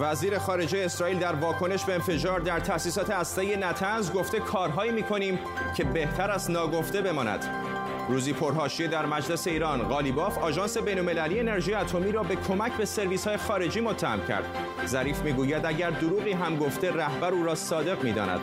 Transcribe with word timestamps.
وزیر 0.00 0.38
خارجه 0.38 0.78
اسرائیل 0.78 1.18
در 1.18 1.34
واکنش 1.34 1.84
به 1.84 1.94
انفجار 1.94 2.40
در 2.40 2.60
تأسیسات 2.60 3.10
هسته‌ای 3.10 3.56
نتنز 3.56 4.12
گفته 4.12 4.40
کارهایی 4.40 4.92
می‌کنیم 4.92 5.38
که 5.76 5.84
بهتر 5.84 6.30
از 6.30 6.50
ناگفته 6.50 7.02
بماند. 7.02 7.44
روزی 8.08 8.32
پرهاشیه 8.32 8.88
در 8.88 9.06
مجلس 9.06 9.46
ایران 9.46 9.82
غالیباف 9.82 10.38
آژانس 10.38 10.78
بین‌المللی 10.78 11.40
انرژی 11.40 11.74
اتمی 11.74 12.12
را 12.12 12.22
به 12.22 12.36
کمک 12.36 12.72
به 12.72 12.84
سرویس‌های 12.84 13.36
خارجی 13.36 13.80
متهم 13.80 14.26
کرد. 14.26 14.44
ظریف 14.86 15.22
می‌گوید 15.22 15.66
اگر 15.66 15.90
دروغی 15.90 16.32
هم 16.32 16.56
گفته 16.56 16.92
رهبر 16.92 17.30
او 17.30 17.44
را 17.44 17.54
صادق 17.54 18.04
می‌داند. 18.04 18.40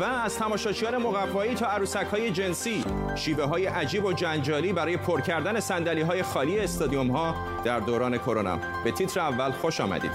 و 0.00 0.04
از 0.04 0.38
تماشاچیان 0.38 0.96
مقوایی 0.96 1.54
تا 1.54 1.66
عروسک 1.66 2.06
های 2.06 2.30
جنسی. 2.30 2.84
شیوه 3.14 3.44
های 3.44 3.66
عجیب 3.66 4.04
و 4.04 4.12
جنجالی 4.12 4.72
برای 4.72 4.96
پر 4.96 5.20
کردن 5.20 5.60
سندلی 5.60 6.00
های 6.00 6.22
خالی 6.22 6.58
استادیوم 6.58 7.10
ها 7.10 7.34
در 7.64 7.80
دوران 7.80 8.18
کرونا. 8.18 8.58
به 8.84 8.92
تیتر 8.92 9.20
اول 9.20 9.50
خوش 9.50 9.80
آمدید. 9.80 10.12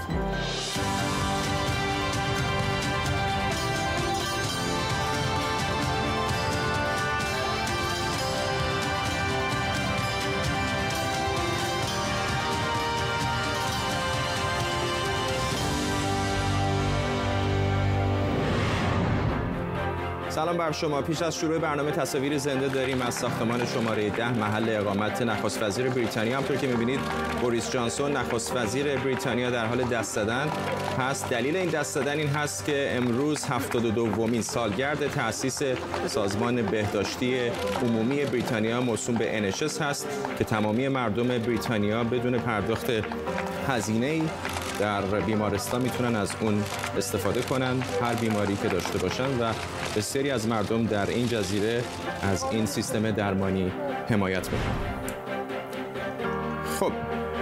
سلام 20.40 20.56
بر 20.56 20.72
شما. 20.72 21.02
پیش 21.02 21.22
از 21.22 21.36
شروع 21.36 21.58
برنامه 21.58 21.90
تصاویر 21.90 22.38
زنده 22.38 22.68
داریم. 22.68 23.02
از 23.02 23.14
ساختمان 23.14 23.66
شماره 23.66 24.10
ده 24.10 24.32
محل 24.32 24.68
اقامت 24.68 25.22
نخست 25.22 25.62
وزیر 25.62 25.88
بریتانیا 25.88 26.36
همطور 26.36 26.56
که 26.56 26.66
می‌بینید 26.66 27.00
بوریس 27.42 27.70
جانسون 27.70 28.12
نخست 28.12 28.56
وزیر 28.56 28.96
بریتانیا 28.96 29.50
در 29.50 29.66
حال 29.66 29.82
دست 29.82 30.14
زدن 30.14 30.48
هست. 30.98 31.30
دلیل 31.30 31.56
این 31.56 31.70
دست 31.70 31.94
زدن 31.94 32.18
این 32.18 32.28
هست 32.28 32.66
که 32.66 32.92
امروز 32.96 33.44
72 33.44 33.90
دومین 33.90 34.42
سالگرد 34.42 35.08
تأسیس 35.08 35.62
سازمان 36.06 36.62
بهداشتی 36.62 37.38
عمومی 37.82 38.24
بریتانیا 38.24 38.80
موسوم 38.80 39.14
به 39.14 39.52
NHS 39.52 39.82
هست 39.82 40.08
که 40.38 40.44
تمامی 40.44 40.88
مردم 40.88 41.28
بریتانیا 41.28 42.04
بدون 42.04 42.38
پرداخت 42.38 42.90
هزینه 43.68 44.22
در 44.80 45.00
بیمارستان 45.00 45.82
می‌تونن 45.82 46.16
از 46.16 46.30
اون 46.40 46.62
استفاده 46.96 47.42
کنن. 47.42 47.82
هر 48.02 48.14
بیماری 48.14 48.56
که 48.56 48.68
داشته 48.68 48.98
باشن 48.98 49.38
و 49.40 49.52
بسیاری 49.96 50.30
از 50.30 50.48
مردم 50.48 50.86
در 50.86 51.06
این 51.06 51.28
جزیره 51.28 51.84
از 52.22 52.44
این 52.50 52.66
سیستم 52.66 53.10
درمانی 53.10 53.72
حمایت 54.08 54.48
می‌کنن. 54.52 54.99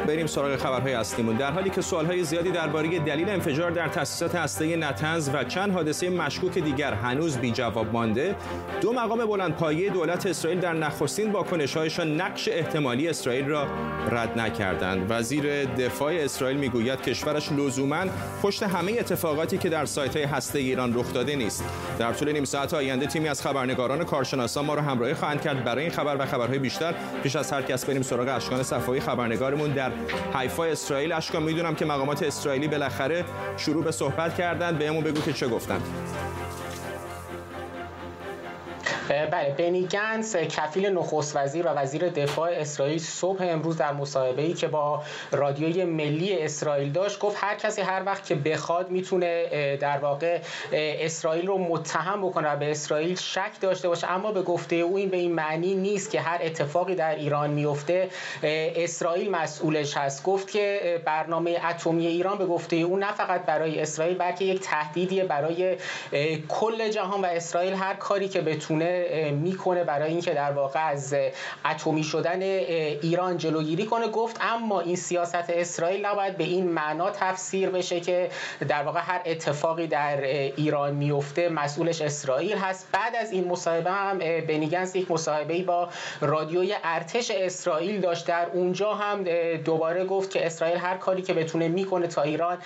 بریم 0.09 0.27
سراغ 0.27 0.57
خبرهای 0.57 0.95
اصلیمون. 0.95 1.37
در 1.37 1.51
حالی 1.51 1.71
که 1.71 1.81
سوالهای 1.81 2.25
زیادی 2.25 2.51
درباره 2.51 2.99
دلیل 2.99 3.29
انفجار 3.29 3.71
در 3.71 3.89
تاسیسات 3.89 4.35
هسته‌ای 4.35 4.77
نتنز 4.77 5.31
و 5.35 5.45
چند 5.45 5.73
حادثه 5.73 6.11
مشکوک 6.11 6.59
دیگر 6.59 6.93
هنوز 6.93 7.39
بی 7.39 7.51
جواب 7.51 7.93
مانده 7.93 8.37
دو 8.81 8.93
مقام 8.93 9.27
بلندپایه 9.27 9.91
دولت 9.91 10.27
اسرائیل 10.27 10.61
در 10.61 10.73
نخستین 10.73 11.33
واکنش‌هایشان 11.33 12.21
نقش 12.21 12.49
احتمالی 12.53 13.09
اسرائیل 13.09 13.47
را 13.47 13.67
رد 14.11 14.39
نکردند. 14.39 15.07
وزیر 15.11 15.65
دفاع 15.65 16.13
اسرائیل 16.15 16.57
می‌گوید 16.57 17.03
کشورش 17.03 17.53
لزوما 17.53 18.05
پشت 18.43 18.63
همه 18.63 18.93
اتفاقاتی 18.93 19.59
که 19.59 19.69
در 19.69 19.85
سایت‌های 19.85 20.25
هسته 20.25 20.59
ایران 20.59 20.95
رخ 20.95 21.13
داده 21.13 21.37
نیست. 21.37 21.65
در 21.99 22.13
طول 22.13 22.33
نیم 22.33 22.45
ساعت 22.45 22.75
آینده 22.75 23.07
تیمی 23.07 23.29
از 23.29 23.43
خبرنگاران 23.43 24.05
کارشناسان 24.05 24.65
ما 24.65 24.75
را 24.75 24.83
همراهی 24.83 25.15
خواهند 25.15 25.41
کرد. 25.41 25.65
برای 25.65 25.83
این 25.83 25.93
خبر 25.93 26.17
و 26.19 26.27
خبرهای 26.27 26.59
بیشتر 26.59 26.95
پیش 27.23 27.37
از 27.37 27.53
هر 27.53 27.63
کس 27.63 27.85
بریم 27.85 28.03
سراغ 28.03 28.29
اشکان 28.29 28.63
صفایی 28.63 29.01
خبرنگارمون 29.01 29.71
در 29.71 29.91
حیفا 30.35 30.65
اسرائیل. 30.65 31.13
اشکان 31.13 31.43
می‌دونم 31.43 31.75
که 31.75 31.85
مقامات 31.85 32.23
اسرائیلی 32.23 32.69
بالاخره 32.69 33.25
شروع 33.57 33.85
به 33.85 33.93
صحبت 33.93 34.35
کردن 34.35 34.79
بهمون 34.79 35.05
بگو 35.05 35.21
که 35.21 35.33
چه 35.33 35.49
گفتن 35.49 35.81
بله 39.09 39.55
بنی 39.59 39.87
گنس 39.87 40.37
کفیل 40.37 40.89
نخست 40.89 41.37
وزیر 41.37 41.67
و 41.67 41.71
وزیر 41.71 42.09
دفاع 42.09 42.51
اسرائیل 42.51 42.99
صبح 42.99 43.43
امروز 43.43 43.77
در 43.77 43.93
مصاحبه 43.93 44.43
ای 44.43 44.53
که 44.53 44.69
با 44.69 45.03
رادیوی 45.33 45.85
ملی 45.85 46.43
اسرائیل 46.43 46.93
داشت 46.93 47.19
گفت 47.19 47.37
هر 47.41 47.55
کسی 47.55 47.83
هر 47.83 48.03
وقت 48.07 48.27
که 48.27 48.35
بخواد 48.35 48.91
می‌تونه 48.91 49.77
در 49.77 49.99
واقع 49.99 50.41
اسرائیل 50.73 51.47
رو 51.47 51.59
متهم 51.59 52.27
بکنه 52.27 52.53
و 52.53 52.57
به 52.57 52.71
اسرائیل 52.71 53.17
شک 53.17 53.51
داشته 53.61 53.89
باشه. 53.89 54.11
اما 54.11 54.33
به 54.33 54.43
گفته 54.43 54.77
او 54.77 54.97
این 54.97 55.09
به 55.09 55.17
این 55.17 55.33
معنی 55.33 55.75
نیست 55.75 56.11
که 56.11 56.21
هر 56.21 56.39
اتفاقی 56.43 56.95
در 56.95 57.15
ایران 57.15 57.51
میفته 57.51 58.09
اسرائیل 58.77 59.31
مسئولش 59.31 59.97
هست. 59.97 60.23
گفت 60.23 60.51
که 60.51 61.01
برنامه 61.05 61.61
اتمی 61.71 62.07
ایران 62.07 62.39
به 62.39 62.47
گفته 62.47 62.77
او 62.77 62.97
نه 62.97 63.13
فقط 63.13 63.45
برای 63.45 63.81
اسرائیل 63.81 64.19
بلکه 64.19 64.45
یک 64.45 64.61
تهدیدی 64.61 65.23
برای 65.23 65.77
کل 66.49 66.89
جهان 66.89 67.21
و 67.21 67.27
اسرائیل. 67.27 67.75
هر 67.75 67.95
کاری 67.95 68.29
که 68.29 68.41
بتونه 68.41 68.98
می‌کنه 69.33 69.85
برای 69.85 70.11
اینکه 70.11 70.35
در 70.35 70.53
واقع 70.53 70.89
از 70.89 71.15
اتمی 71.65 72.05
شدن 72.05 72.43
ایران 72.43 73.37
جلوگیری 73.37 73.87
کنه. 73.87 74.09
گفت 74.09 74.37
اما 74.41 74.81
این 74.81 74.97
سیاست 74.97 75.51
اسرائیل 75.51 76.07
نباید 76.07 76.37
به 76.37 76.45
این 76.45 76.69
معنا 76.71 77.11
تفسیر 77.11 77.71
بشه 77.71 78.01
که 78.01 78.31
در 78.69 78.83
واقع 78.83 79.01
هر 79.01 79.21
اتفاقی 79.27 79.87
در 79.87 80.23
ایران 80.23 80.95
میفته 80.95 81.49
مسئولش 81.49 82.03
اسرائیل 82.03 82.57
هست. 82.57 82.89
بعد 82.93 83.17
از 83.17 83.33
این 83.33 83.49
مصاحبه 83.49 83.91
هم 83.91 84.19
بنیگنس 84.19 84.97
یک 84.97 85.11
مصاحبه 85.11 85.63
با 85.63 85.89
رادیوی 86.21 86.75
ارتش 86.85 87.31
اسرائیل 87.31 88.01
داشت. 88.01 88.27
در 88.27 88.47
اونجا 88.53 88.95
هم 88.95 89.25
دوباره 89.57 90.05
گفت 90.05 90.31
که 90.31 90.47
اسرائیل 90.47 90.77
هر 90.77 90.97
کاری 90.97 91.23
که 91.23 91.35
بتونه 91.35 91.69
می‌کنه 91.69 92.07
تا 92.07 92.23
ایران 92.23 92.59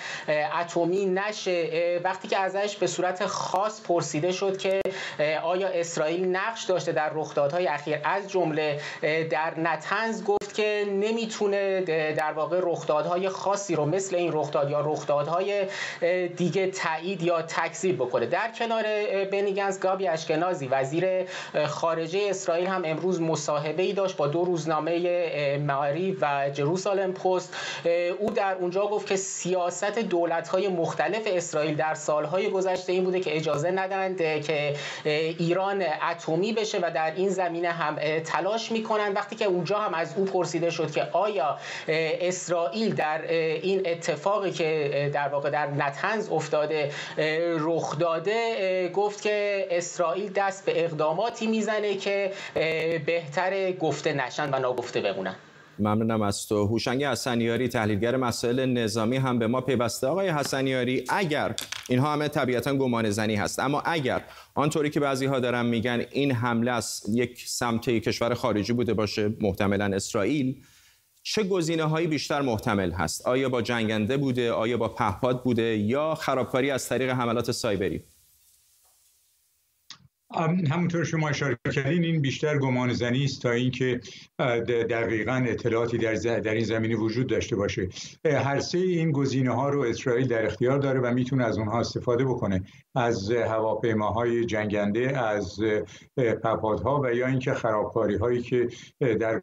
اتمی 0.60 1.06
نشه. 1.06 2.00
وقتی 2.04 2.28
که 2.28 2.38
ازش 2.38 2.76
به 2.76 2.87
صورت 2.87 3.26
خاص 3.26 3.82
پرسیده 3.82 4.32
شد 4.32 4.59
که 4.59 4.81
آیا 5.43 5.69
اسرائیل 5.69 6.22
نقش 6.25 6.65
داشته 6.65 6.93
در 6.93 7.10
رخدادهای 7.15 7.66
اخیر. 7.66 7.99
از 8.05 8.31
جمله 8.31 8.81
در 9.31 9.60
نتنز 9.60 10.25
گفت 10.25 10.55
که 10.55 10.87
نمی‌تونه 10.91 11.81
در 12.12 12.33
واقع 12.33 12.60
رخدادهای 12.62 13.28
خاصی 13.28 13.75
رو 13.75 13.84
مثل 13.84 14.16
این 14.16 14.31
رخداد 14.32 14.71
یا 14.71 14.81
رخدادهای 14.81 15.66
دیگه 16.37 16.66
تایید 16.66 17.22
یا 17.22 17.43
تکذیب 17.43 17.97
بکنه. 17.97 18.27
در 18.27 18.50
کنار 18.59 18.84
بنیگنز 19.25 19.81
گابی 19.81 20.09
اشکنازی 20.09 20.66
وزیر 20.66 21.06
خارجه 21.66 22.27
اسرائیل 22.31 22.66
هم 22.66 22.82
امروز 22.84 23.21
مصاحبه 23.21 23.82
ای 23.82 23.93
داشت 23.93 24.16
با 24.16 24.27
دو 24.27 24.44
روزنامه 24.44 25.59
معاری 25.59 26.16
و 26.21 26.50
جروسالم 26.55 27.12
پست. 27.12 27.56
او 28.19 28.31
در 28.31 28.55
اونجا 28.55 28.87
گفت 28.87 29.06
که 29.06 29.16
سیاست 29.16 29.99
دولت‌های 29.99 30.69
مختلف 30.69 31.22
اسرائیل 31.27 31.77
در 31.77 31.94
سالهای 31.94 32.50
گذشته 32.50 32.93
این 32.93 33.05
بوده 33.05 33.21
که 33.21 33.37
اجازه 33.37 33.71
ندند 33.71 34.19
که 34.19 34.77
ایران 35.38 35.84
اتمی 36.12 36.53
بشه 36.53 36.78
و 36.78 36.91
در 36.95 37.12
این 37.17 37.28
زمینه 37.28 37.71
هم 37.71 37.97
تلاش 38.25 38.73
می‌کنن. 38.73 39.12
وقتی 39.12 39.37
که 39.37 39.45
اونجا 39.45 39.78
هم 39.78 39.95
از 39.95 40.15
او 40.17 40.25
پرسیده 40.25 40.71
شد 40.71 40.91
که 40.91 41.03
آیا 41.12 41.59
اسرائیل 41.89 42.95
در 42.95 43.23
این 43.33 43.83
اتفاقی 43.87 44.50
که 44.50 45.11
در 45.15 45.28
واقع 45.28 45.50
در 45.50 45.67
نتنز 45.67 46.31
افتاده 46.31 46.91
رخ 47.59 47.99
داده 47.99 48.89
گفت 48.89 49.23
که 49.23 49.67
اسرائیل 49.71 50.33
دست 50.33 50.65
به 50.65 50.84
اقداماتی 50.84 51.47
می‌زنه 51.47 51.97
که 51.97 52.33
بهتر 53.06 53.73
گفته 53.73 54.12
نشن 54.12 54.55
و 54.55 54.59
ناگفته 54.59 55.00
بمونن. 55.00 55.37
ممنونم 55.78 56.22
از 56.22 56.47
تو. 56.47 56.66
هوشنگ 56.66 57.05
حسنیاری 57.05 57.69
تحلیلگر 57.69 58.16
مسائل 58.16 58.66
نظامی 58.66 59.16
هم 59.16 59.38
به 59.38 59.47
ما 59.47 59.60
پیوسته. 59.60 60.06
آقای 60.06 60.28
حسنیاری 60.28 61.05
اگر 61.09 61.55
اینها 61.88 62.12
همه 62.12 62.28
طبیعتا 62.28 62.75
گمان 62.75 63.10
زنی 63.10 63.37
هست 63.37 63.59
اما 63.59 63.81
اگر 63.81 64.25
آنطوری 64.55 64.91
که 64.91 65.00
بعضی 65.00 65.27
ها 65.27 65.41
دارن 65.41 65.66
میگن 65.66 66.03
این 66.11 66.32
حمله 66.32 66.71
از 66.71 67.03
یک 67.09 67.44
سمت 67.47 67.91
کشور 67.91 68.34
خارجی 68.34 68.72
بوده 68.72 68.94
باشه 68.94 69.32
محتملا 69.41 69.84
اسرائیل 69.84 70.62
چه 71.22 71.43
گزینه 71.43 71.84
هایی 71.84 72.06
بیشتر 72.06 72.41
محتمل 72.41 72.91
هست؟ 72.91 73.27
آیا 73.27 73.49
با 73.49 73.62
جنگنده 73.62 74.16
بوده؟ 74.16 74.53
آیا 74.53 74.77
با 74.77 74.88
پهپاد 74.88 75.43
بوده؟ 75.43 75.79
یا 75.79 76.14
خرابکاری 76.14 76.70
از 76.70 76.88
طریق 76.88 77.11
حملات 77.11 77.50
سایبری؟ 77.50 78.05
همونطور 80.70 81.05
شما 81.05 81.29
اشاره 81.29 81.58
کردین 81.75 82.05
این 82.05 82.20
بیشتر 82.20 82.58
گمان 82.58 82.93
زنی 82.93 83.25
است 83.25 83.43
تا 83.43 83.50
اینکه 83.50 84.00
دقیقا 84.69 85.44
اطلاعاتی 85.49 85.99
در, 85.99 86.14
در 86.14 86.55
این 86.55 86.64
زمینه 86.64 86.96
وجود 86.96 87.26
داشته 87.26 87.56
باشه. 87.56 87.88
هر 88.25 88.61
سه 88.61 88.79
این 88.79 89.12
گزینه 89.12 89.55
ها 89.55 89.69
رو 89.69 89.81
اسرائیل 89.81 90.29
در 90.29 90.46
اختیار 90.46 90.79
داره 90.79 91.00
و 91.00 91.14
می‌تونه 91.14 91.44
از 91.44 91.58
اونها 91.58 91.81
استفاده 91.81 92.25
بکنه. 92.25 92.62
از 92.94 93.31
هواپیماهای 93.31 94.44
جنگنده 94.44 95.19
از 95.19 95.61
پهپادها 96.17 97.00
و 97.00 97.14
یا 97.14 97.26
اینکه 97.26 97.55
خرابکاری 97.55 98.17
هایی 98.17 98.43
که 98.43 98.69
در 99.20 99.43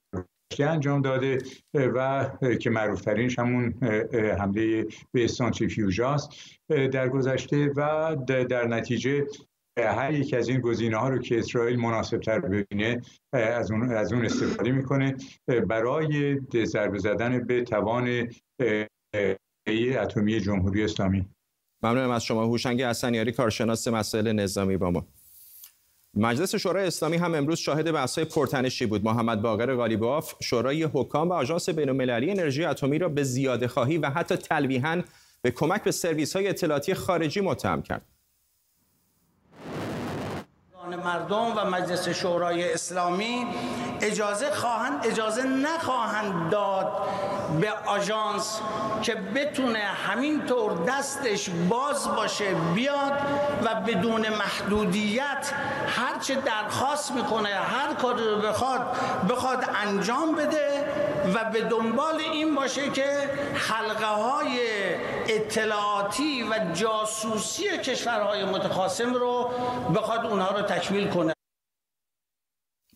انجام 0.60 1.02
داده 1.02 1.38
و 1.74 2.30
که 2.62 2.70
معروف 2.70 3.02
ترینش 3.02 3.40
همون 3.40 3.74
حمله 4.40 4.86
به 5.12 5.28
سانتریفیوژاست 5.28 6.30
در 6.70 7.10
گذشته 7.10 7.72
و 7.76 8.16
در 8.28 8.68
نتیجه 8.68 9.26
هر 9.88 10.14
یک 10.14 10.34
از 10.34 10.50
این 10.50 10.62
گزینه 10.62 10.98
ها 10.98 11.10
رو 11.10 11.18
که 11.18 11.40
اسرائیل 11.40 11.80
مناسب 11.80 12.20
تر 12.20 12.40
ببینه 12.40 13.02
از 13.34 13.72
اون, 13.72 13.92
از 13.92 14.14
اون 14.14 14.26
استفاده 14.26 14.72
می‌کنه 14.72 15.16
برای 15.68 16.40
ضربه 16.66 17.00
زدن 17.00 17.44
به 17.44 17.64
توان 17.64 18.28
اتمی 19.68 20.40
جمهوری 20.40 20.84
اسلامی 20.84 21.26
ممنونم 21.84 22.12
از 22.12 22.24
شما 22.24 22.46
هوشنگ 22.46 22.82
حسنیاری 22.82 23.32
کارشناس 23.32 23.88
مسائل 23.88 24.32
نظامی 24.32 24.78
با 24.78 24.92
ما 24.92 25.06
مجلس 26.14 26.56
شورای 26.56 26.88
اسلامی 26.88 27.18
هم 27.18 27.34
امروز 27.36 27.60
شاهد 27.60 27.92
بحث‌های 27.92 28.26
پرتنشی 28.26 28.86
بود. 28.86 29.06
محمد 29.06 29.42
باقر 29.42 29.76
غالیباف 29.76 30.34
شورای 30.44 30.84
حکام 30.84 31.30
و 31.30 31.34
آژانس 31.34 31.70
بین‌المللی 31.70 32.32
انرژی 32.32 32.66
اتمی 32.66 32.98
را 32.98 33.10
به 33.10 33.24
زیاده 33.24 33.68
خواهی 33.68 33.98
و 33.98 34.10
حتی 34.10 34.36
تلویحاً 34.36 35.02
به 35.42 35.52
کمک 35.52 35.84
به 35.84 35.92
سرویس‌های 35.92 36.48
اطلاعاتی 36.48 36.94
خارجی 36.94 37.42
متهم 37.42 37.82
کرد. 37.82 38.02
مردم 40.96 41.58
و 41.58 41.66
مجلس 41.66 42.10
شورای 42.10 42.74
اسلامی 42.74 43.48
اجازه 44.02 44.52
خواهند 44.52 45.08
اجازه 45.08 45.44
نخواهند 45.44 46.50
داد 46.50 46.98
به 47.62 47.72
آژانس 47.86 48.60
که 49.02 49.16
بتونه 49.16 49.80
همینطور 49.80 50.72
دستش 50.88 51.50
باز 51.70 52.16
باشه 52.16 52.54
بیاد 52.76 53.12
و 53.64 53.76
بدون 53.76 54.30
محدودیت 54.30 55.54
هرچه 55.88 56.36
درخواست 56.36 57.12
می‌کنه 57.12 57.50
هر 57.50 57.94
کاری 57.94 58.24
رو 58.24 58.36
بخواد 58.42 58.82
بخواد 59.30 59.66
انجام 59.76 60.36
بده. 60.36 60.79
و 61.34 61.52
به 61.54 61.62
دنبال 61.62 62.16
این 62.34 62.56
باشه 62.56 62.90
که 62.90 63.06
حلقه 63.54 64.06
های 64.06 64.60
اطلاعاتی 65.28 66.44
و 66.44 66.74
جاسوسی 66.74 67.64
کشورهای 67.78 68.46
متخاصم 68.46 69.14
رو 69.14 69.52
بخواد 69.96 70.26
اونها 70.26 70.58
رو 70.58 70.62
تکمیل 70.62 71.08
کنه. 71.08 71.34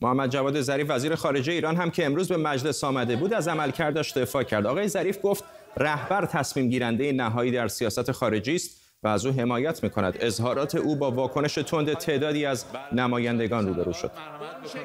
محمد 0.02 0.30
جواد 0.30 0.62
ظریف 0.62 0.90
وزیر 0.90 1.16
خارجه 1.16 1.54
ایران 1.54 1.76
هم 1.76 1.92
که 1.92 2.06
امروز 2.06 2.28
به 2.28 2.38
مجلس 2.38 2.84
آمده 2.84 3.16
بود 3.16 3.34
از 3.34 3.48
عملکردش 3.48 4.12
دفاع 4.12 4.44
کرد. 4.44 4.66
آقای 4.66 4.88
ظریف 4.88 5.18
گفت 5.24 5.44
رهبر 5.78 6.26
تصمیم 6.26 6.70
گیرنده 6.70 7.12
نهایی 7.12 7.52
در 7.52 7.68
سیاست 7.68 8.12
خارجی 8.12 8.56
است. 8.56 8.83
و 9.04 9.08
از 9.08 9.26
او 9.26 9.34
حمایت 9.34 9.84
می 9.84 9.90
کند 9.90 10.18
اظهارات 10.20 10.76
او 10.76 10.96
با 10.96 11.12
واکنش 11.12 11.54
تند 11.54 11.94
تعدادی 11.94 12.46
از 12.46 12.66
نمایندگان 12.92 13.68
روبرو 13.68 13.94
شد. 13.94 14.12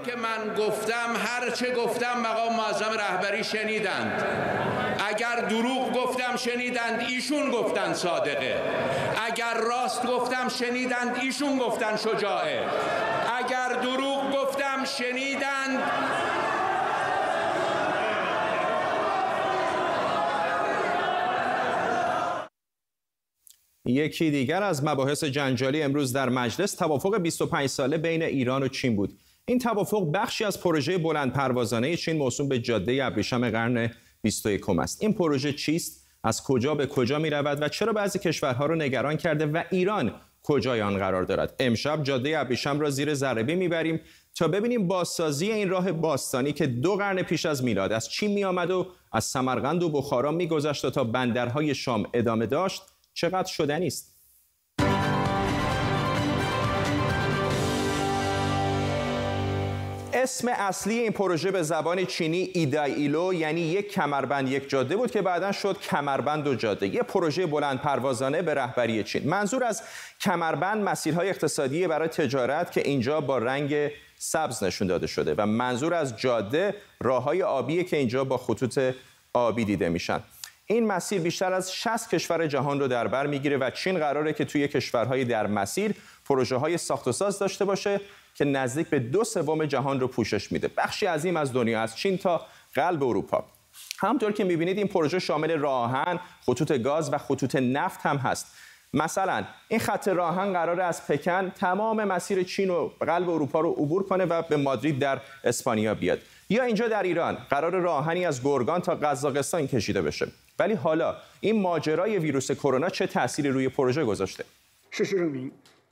که 0.07 0.17
من 0.17 0.55
گفتم 0.67 1.17
هر 1.27 1.51
چه 1.51 1.75
گفتم 1.75 2.21
مقام 2.21 2.57
معظم 2.57 2.93
رهبری 2.99 3.45
شنیدند. 3.45 4.25
اگر 5.09 5.49
دروغ 5.49 5.93
گفتم 5.93 6.37
شنیدند 6.37 7.01
ایشون 7.09 7.51
گفتند 7.51 7.95
صادقه. 7.95 8.61
اگر 9.27 9.55
راست 9.55 10.07
گفتم 10.07 10.49
شنیدند 10.49 11.17
ایشون 11.23 11.59
گفتن 11.59 11.97
شجاعه. 11.97 12.63
اگر 13.39 13.81
دروغ 13.83 14.31
گفتم 14.31 14.85
شنیدند 14.85 15.79
یکی 23.89 24.31
دیگر 24.31 24.63
از 24.63 24.85
مباحث 24.85 25.25
جنجالی 25.25 25.83
امروز 25.83 26.13
در 26.13 26.29
مجلس 26.29 26.75
توافق 26.75 27.19
25 27.21 27.67
ساله 27.67 27.99
بین 27.99 28.23
ایران 28.23 28.63
و 28.63 28.69
چین 28.69 28.97
بود. 28.97 29.19
این 29.47 29.59
توافق 29.59 30.11
بخشی 30.15 30.45
از 30.45 30.61
پروژه 30.61 30.99
بلند 30.99 31.33
پروازانه 31.33 31.97
چین 31.97 32.17
موسوم 32.17 32.49
به 32.49 32.59
جاده 32.59 33.05
ابریشم 33.05 33.51
قرن 33.51 33.91
21 34.23 34.69
است. 34.69 35.03
این 35.03 35.13
پروژه 35.13 35.53
چیست؟ 35.53 36.09
از 36.25 36.43
کجا 36.43 36.75
به 36.75 36.87
کجا 36.87 37.19
می 37.19 37.31
رود 37.31 37.63
و 37.63 37.69
چرا 37.69 37.93
بعضی 37.93 38.19
کشورها 38.19 38.67
را 38.67 38.75
نگران 38.75 39.17
کرده 39.17 39.47
و 39.47 39.63
ایران 39.71 40.13
کجای 40.43 40.81
آن 40.81 40.99
قرار 40.99 41.23
دارد 41.23 41.55
امشب 41.61 42.03
جاده 42.03 42.39
ابریشم 42.39 42.81
را 42.81 42.91
زیر 42.91 43.15
ذره 43.15 43.43
می‌بریم 43.43 44.01
تا 44.35 44.49
ببینیم 44.49 44.89
بازسازی 44.89 45.53
این 45.53 45.69
راه 45.69 45.93
باستانی 45.93 46.53
که 46.53 46.67
دو 46.67 46.97
قرن 46.97 47.23
پیش 47.23 47.47
از 47.47 47.65
میلاد 47.65 47.93
از 47.93 48.09
چین 48.09 48.31
می 48.31 48.45
آمد 48.45 48.71
و 48.71 48.87
از 49.13 49.25
سمرقند 49.25 49.83
و 49.83 49.89
بخارا 49.89 50.33
میگذشت 50.33 50.91
تا 50.91 51.05
بندرهای 51.05 51.75
شام 51.75 52.07
ادامه 52.15 52.47
داشت 52.47 52.83
چقدر 53.19 53.53
شدنی 53.53 53.87
است 53.87 54.15
اسم 60.13 60.49
اصلی 60.49 60.99
این 60.99 61.13
پروژه 61.13 61.51
به 61.51 61.63
زبان 61.63 62.05
چینی 62.05 62.51
ایدای 62.55 62.95
ایلو 62.95 63.35
یعنی 63.35 63.61
یک 63.61 63.93
کمربند 63.93 64.49
یک 64.49 64.69
جاده 64.69 64.97
بود 64.97 65.11
که 65.11 65.23
بعدا 65.23 65.53
شد 65.53 65.79
کمربند 65.81 66.47
و 66.47 66.55
جاده. 66.55 66.87
یه 66.87 67.03
پروژه 67.03 67.47
بلند 67.47 67.81
پروازانه 67.81 68.43
به 68.43 68.55
رهبری 68.55 69.05
چین. 69.05 69.29
منظور 69.29 69.65
از 69.65 69.83
کمربند 70.21 70.83
مسیرهای 70.83 71.29
اقتصادی 71.29 71.87
برای 71.87 72.09
تجارت 72.09 72.73
که 72.73 72.81
اینجا 72.81 73.21
با 73.21 73.39
رنگ 73.39 73.91
سبز 74.19 74.63
نشون 74.63 74.89
داده 74.89 75.07
شده 75.07 75.35
و 75.39 75.47
منظور 75.47 75.95
از 75.95 76.17
جاده 76.17 76.75
راههای 77.01 77.43
آبی 77.43 77.85
که 77.85 77.97
اینجا 77.97 78.25
با 78.25 78.37
خطوط 78.37 78.95
آبی 79.33 79.65
دیده 79.65 79.89
میشن. 79.89 80.21
این 80.71 80.87
مسیر 80.87 81.21
بیشتر 81.21 81.53
از 81.53 81.75
60 81.75 82.11
کشور 82.15 82.47
جهان 82.47 82.81
رو 82.81 82.89
در 82.89 83.07
بر 83.07 83.27
می‌گیره 83.27 83.57
و 83.57 83.71
چین 83.71 83.99
قراره 83.99 84.33
که 84.33 84.45
توی 84.45 84.69
کشورهای 84.69 85.25
در 85.25 85.47
مسیر 85.47 85.95
پروژه 86.25 86.57
های 86.57 86.79
ساخت 86.79 87.09
و 87.09 87.13
ساز 87.13 87.39
داشته 87.39 87.65
باشه 87.65 88.01
که 88.35 88.45
نزدیک 88.45 88.89
به 88.89 88.99
دو 88.99 89.25
سوم 89.25 89.65
جهان 89.65 90.01
رو 90.01 90.09
پوشش 90.09 90.53
میده. 90.53 90.71
بخشی 90.77 91.07
عظیم 91.07 91.37
از 91.37 91.53
دنیا 91.53 91.81
از 91.81 91.97
چین 91.97 92.19
تا 92.19 92.47
قلب 92.75 93.03
اروپا. 93.03 93.45
همطور 93.99 94.33
که 94.33 94.45
می‌بینید 94.45 94.79
این 94.79 94.89
پروژه 94.89 95.19
شامل 95.19 95.59
راهن 95.59 96.21
خطوط 96.47 96.73
گاز 96.73 97.13
و 97.13 97.19
خطوط 97.19 97.57
نفت 97.57 98.01
هم 98.03 98.17
هست. 98.17 98.47
مثلا 98.95 99.45
این 99.69 99.81
خط 99.81 100.09
راهن 100.09 100.53
قرار 100.53 100.81
از 100.81 101.07
پکن 101.07 101.51
تمام 101.51 102.05
مسیر 102.05 102.43
چین 102.43 102.71
و 102.71 102.91
قلب 103.01 103.31
اروپا 103.31 103.61
رو 103.61 103.71
عبور 103.71 104.03
کنه 104.03 104.25
و 104.25 104.43
به 104.43 104.57
مادرید 104.57 104.99
در 104.99 105.21
اسپانیا 105.45 105.95
بیاد. 105.95 106.19
یا 106.51 106.65
اینجا 106.65 106.89
در 106.89 107.03
ایران 107.03 107.35
قرار 107.51 107.73
راهنی 107.73 108.27
از 108.27 108.43
گرگان 108.43 108.81
تا 108.81 108.95
قزاقستان 108.95 109.67
کشیده 109.67 110.03
بشه. 110.03 110.29
ولی 110.59 110.75
حالا 110.75 111.17
این 111.41 111.61
ماجرای 111.61 112.19
ویروس 112.19 112.53
کرونا 112.53 112.89
چه 112.89 113.07
تأثیری 113.07 113.49
روی 113.49 113.69
پروژه 113.69 114.05
گذاشته 114.05 114.45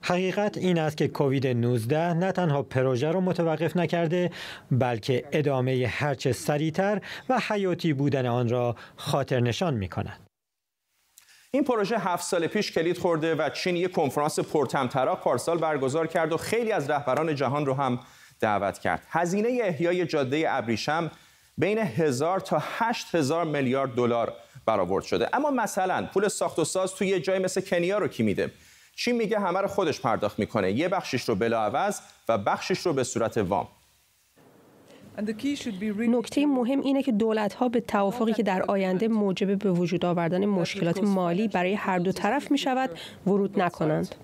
حقیقت 0.01 0.57
این 0.57 0.79
است 0.79 0.97
که 0.97 1.07
کووید 1.07 1.47
19 1.47 2.13
نه 2.13 2.31
تنها 2.31 2.63
پروژه 2.63 3.11
را 3.11 3.19
متوقف 3.19 3.77
نکرده 3.77 4.31
بلکه 4.71 5.25
ادامه 5.31 5.87
هرچه 5.87 6.31
سریعتر 6.31 7.01
و 7.29 7.39
حیاتی 7.47 7.93
بودن 7.93 8.25
آن 8.25 8.49
را 8.49 8.75
خاطر 8.95 9.39
نشان 9.39 9.73
می 9.73 9.89
کند. 9.89 10.19
این 11.51 11.63
پروژه 11.63 11.97
هفت 11.97 12.23
سال 12.23 12.47
پیش 12.47 12.71
کلید 12.71 12.97
خورده 12.97 13.35
و 13.35 13.49
چین 13.49 13.75
یک 13.75 13.91
کنفرانس 13.91 14.39
پرطمطراق 14.39 15.21
پارسال 15.21 15.57
برگزار 15.57 16.07
کرد 16.07 16.33
و 16.33 16.37
خیلی 16.37 16.71
از 16.71 16.89
رهبران 16.89 17.35
جهان 17.35 17.65
رو 17.65 17.73
هم 17.73 17.99
دعوت 18.39 18.79
کرد. 18.79 19.03
هزینه 19.09 19.59
احیای 19.61 20.05
جاده 20.05 20.45
ابریشم 20.47 21.11
بین 21.57 21.77
هزار 21.77 22.39
تا 22.39 22.63
هشت 22.77 23.15
هزار 23.15 23.45
میلیارد 23.45 23.95
دلار 23.95 24.33
برآورد 24.65 25.03
شده. 25.03 25.29
اما 25.33 25.51
مثلا 25.51 26.07
پول 26.13 26.27
ساخت 26.27 26.59
و 26.59 26.65
ساز 26.65 26.95
توی 26.95 27.07
یه 27.07 27.19
جای 27.19 27.39
مثل 27.39 27.61
کنیا 27.61 27.97
رو 27.97 28.07
کی 28.07 28.23
میده؟ 28.23 28.51
چین 28.95 29.15
میگه 29.15 29.39
همه 29.39 29.61
رو 29.61 29.67
خودش 29.67 30.01
پرداخت 30.01 30.39
می‌کنه 30.39 30.71
یه 30.71 30.89
بخشش 30.89 31.29
رو 31.29 31.35
بلاعوض 31.35 31.99
و 32.29 32.37
بخشش 32.37 32.79
رو 32.79 32.93
به 32.93 33.03
صورت 33.03 33.37
وام 33.37 33.67
نکته 36.07 36.45
مهم 36.45 36.81
اینه 36.81 37.03
که 37.03 37.11
دولت 37.11 37.53
ها 37.53 37.69
به 37.69 37.81
توافقی 37.81 38.33
که 38.33 38.43
در 38.43 38.61
آینده 38.61 39.07
موجب 39.07 39.59
به 39.59 39.71
وجود 39.71 40.05
آوردن 40.05 40.45
مشکلات 40.45 41.03
مالی 41.03 41.47
برای 41.47 41.73
هر 41.73 41.99
دو 41.99 42.11
طرف 42.11 42.51
می 42.51 42.57
شود 42.57 42.89
ورود 43.27 43.61
نکنند. 43.61 44.15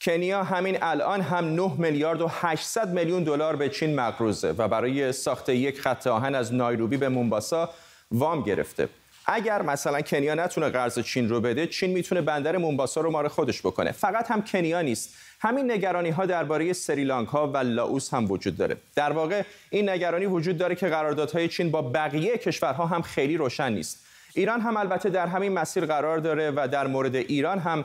کنیا 0.00 0.44
همین 0.44 0.78
الان 0.82 1.20
هم 1.20 1.44
9 1.44 1.72
میلیارد 1.78 2.20
و 2.20 2.28
800 2.30 2.88
میلیون 2.88 3.24
دلار 3.24 3.56
به 3.56 3.68
چین 3.68 3.94
مقروضه 3.94 4.52
و 4.52 4.68
برای 4.68 5.12
ساخت 5.12 5.48
یک 5.48 5.80
خط 5.80 6.06
آهن 6.06 6.34
از 6.34 6.54
نایروبی 6.54 6.96
به 6.96 7.08
مونباسا 7.08 7.70
وام 8.10 8.42
گرفته. 8.42 8.88
اگر 9.26 9.62
مثلا 9.62 10.00
کنیا 10.00 10.34
نتونه 10.34 10.68
قرض 10.68 10.98
چین 10.98 11.28
رو 11.28 11.40
بده 11.40 11.66
چین 11.66 11.90
می‌تونه 11.90 12.20
بندر 12.20 12.56
مونباسا 12.56 13.00
رو 13.00 13.10
مار 13.10 13.28
خودش 13.28 13.60
بکنه. 13.60 13.92
فقط 13.92 14.30
هم 14.30 14.42
کنیا 14.42 14.82
نیست. 14.82 15.14
همین 15.40 15.70
نگرانی 15.70 16.10
ها 16.10 16.26
درباره 16.26 16.72
سریلانکا 16.72 17.48
و 17.48 17.56
لاوس 17.56 18.14
هم 18.14 18.30
وجود 18.30 18.56
داره. 18.56 18.76
در 18.94 19.12
واقع 19.12 19.42
این 19.70 19.88
نگرانی 19.88 20.26
وجود 20.26 20.58
داره 20.58 20.74
که 20.74 20.86
قراردادهای 20.86 21.48
چین 21.48 21.70
با 21.70 21.82
بقیه 21.82 22.38
کشورها 22.38 22.86
هم 22.86 23.02
خیلی 23.02 23.36
روشن 23.36 23.72
نیست. 23.72 24.06
ایران 24.34 24.60
هم 24.60 24.76
البته 24.76 25.10
در 25.10 25.26
همین 25.26 25.52
مسیر 25.52 25.86
قرار 25.86 26.18
داره 26.18 26.52
و 26.56 26.68
در 26.72 26.86
مورد 26.86 27.14
ایران 27.14 27.58
هم 27.58 27.84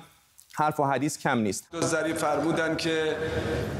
حرف 0.61 0.79
و 0.79 0.83
حدیث 0.83 1.17
کم 1.17 1.37
نیست. 1.37 1.67
ظریف 1.83 2.17
فرمودن 2.17 2.75
که 2.75 3.15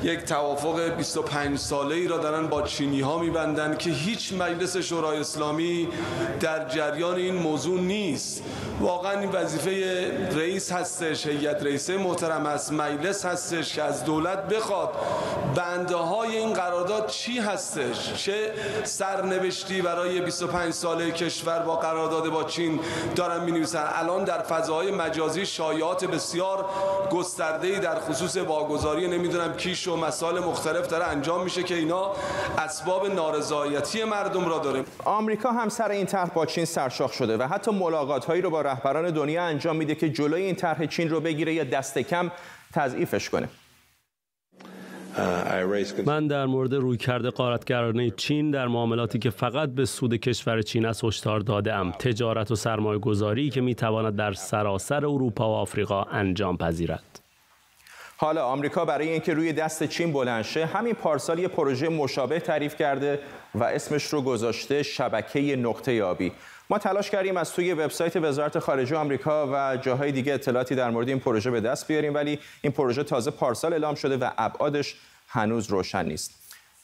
یک 0.03 0.19
توافق 0.19 0.95
25 0.97 1.57
ساله 1.57 1.95
ای 1.95 2.07
را 2.07 2.17
دارن 2.17 2.47
با 2.47 2.61
چینی 2.61 3.01
ها 3.01 3.19
میبندن 3.19 3.77
که 3.77 3.89
هیچ 3.89 4.33
مجلس 4.33 4.77
شورای 4.77 5.19
اسلامی 5.19 5.88
در 6.39 6.69
جریان 6.69 7.15
این 7.15 7.35
موضوع 7.35 7.79
نیست. 7.79 8.43
واقعا 8.79 9.19
این 9.19 9.29
وظیفه 9.29 9.71
رئیس 10.35 10.71
هستش 10.71 11.27
هیئت 11.27 11.63
رئیسه 11.63 11.97
محترم 11.97 12.45
است 12.45 12.73
مجلس 12.73 13.25
هستش 13.25 13.73
که 13.73 13.83
از 13.83 14.05
دولت 14.05 14.47
بخواد 14.47 14.89
بنده 15.55 15.95
های 15.95 16.38
این 16.38 16.53
قرارداد 16.53 17.07
چی 17.07 17.39
هستش؟ 17.39 18.13
چه 18.13 18.51
سرنوشتی 18.83 19.81
برای 19.81 20.21
25 20.21 20.73
ساله 20.73 21.11
کشور 21.11 21.59
با 21.59 21.75
قرارداد 21.75 22.29
با 22.29 22.43
چین 22.43 22.79
دارن 23.15 23.43
می 23.43 23.65
الان 23.75 24.23
در 24.23 24.39
فضاهای 24.39 24.91
مجازی 24.91 25.45
شایعات 25.45 26.05
بسیار 26.05 26.65
گسترده 27.11 27.79
در 27.79 27.99
خصوص 27.99 28.37
واگذاری 28.37 29.07
نمی‌دونم 29.07 29.53
کیش 29.53 29.87
و 29.87 29.95
مسائل 29.95 30.39
مختلف 30.39 30.87
داره 30.87 31.05
انجام 31.05 31.43
میشه 31.43 31.63
که 31.63 31.75
اینا 31.75 32.11
اسباب 32.57 33.07
نارضایتی 33.07 34.03
مردم 34.03 34.45
را 34.45 34.59
داره. 34.59 34.83
آمریکا 35.05 35.51
هم 35.51 35.69
سر 35.69 35.89
این 35.89 36.05
طرح 36.05 36.29
با 36.29 36.45
چین 36.45 36.65
سرشاخ 36.65 37.13
شده 37.13 37.37
و 37.37 37.43
حتی 37.43 37.71
ملاقات 37.71 38.25
هایی 38.25 38.41
رو 38.41 38.49
با 38.49 38.61
رهبران 38.61 39.11
دنیا 39.11 39.43
انجام 39.43 39.75
میده 39.75 39.95
که 39.95 40.09
جلوی 40.09 40.41
این 40.41 40.55
طرح 40.55 40.85
چین 40.85 41.09
رو 41.09 41.19
بگیره 41.19 41.53
یا 41.53 41.63
دست 41.63 41.97
کم 41.97 42.31
تضعیفش 42.73 43.29
کنه. 43.29 43.49
من 46.06 46.27
در 46.27 46.46
مورد 46.46 46.74
رویکرد 46.74 47.25
قارتگرانه 47.25 48.10
چین 48.10 48.51
در 48.51 48.68
معاملاتی 48.68 49.20
که 49.20 49.30
فقط 49.30 49.70
به 49.70 49.86
سود 49.86 50.15
کشور 50.15 50.62
چین 50.62 50.86
است 50.86 51.03
هشدار 51.03 51.39
دادم 51.39 51.91
تجارت 51.91 52.51
و 52.51 52.56
سرمایه 52.56 53.00
گذاری 53.00 53.50
که 53.50 53.62
می 53.62 53.75
تواند 53.75 54.15
در 54.15 54.34
سراسر 54.34 55.06
اروپا 55.06 55.50
و 55.50 55.53
آفریقا 55.53 56.03
انجام 56.03 56.58
پذیرد. 56.58 57.22
حالا 58.18 58.46
آمریکا 58.46 58.86
برای 58.86 59.10
اینکه 59.10 59.34
روی 59.34 59.53
دست 59.53 59.84
چین 59.84 60.13
بلند 60.13 60.44
شه 60.44 60.65
همین 60.65 60.94
پارسال 60.94 61.39
یه 61.39 61.48
پروژه 61.48 61.89
مشابه 61.89 62.39
تعریف 62.39 62.75
کرده 62.75 63.20
و 63.56 63.63
اسمش 63.63 64.03
رو 64.03 64.22
گذاشته 64.22 64.84
شبکه 64.84 65.56
نقطه 65.56 66.03
آبی 66.03 66.32
ما 66.71 66.77
تلاش 66.77 67.09
کردیم 67.09 67.37
از 67.37 67.53
توی 67.53 67.73
وبسایت 67.73 68.15
وزارت 68.15 68.59
خارجه 68.59 68.95
آمریکا 68.95 69.47
و 69.53 69.77
جاهای 69.77 70.11
دیگه 70.11 70.33
اطلاعاتی 70.33 70.75
در 70.75 70.89
مورد 70.89 71.09
این 71.09 71.19
پروژه 71.19 71.51
به 71.51 71.61
دست 71.61 71.87
بیاریم 71.87 72.13
ولی 72.13 72.39
این 72.61 72.73
پروژه 72.73 73.03
تازه 73.03 73.31
پارسال 73.31 73.73
اعلام 73.73 73.95
شده 73.95 74.17
و 74.17 74.29
ابعادش 74.37 74.95
هنوز 75.27 75.69
روشن 75.69 76.05
نیست. 76.05 76.33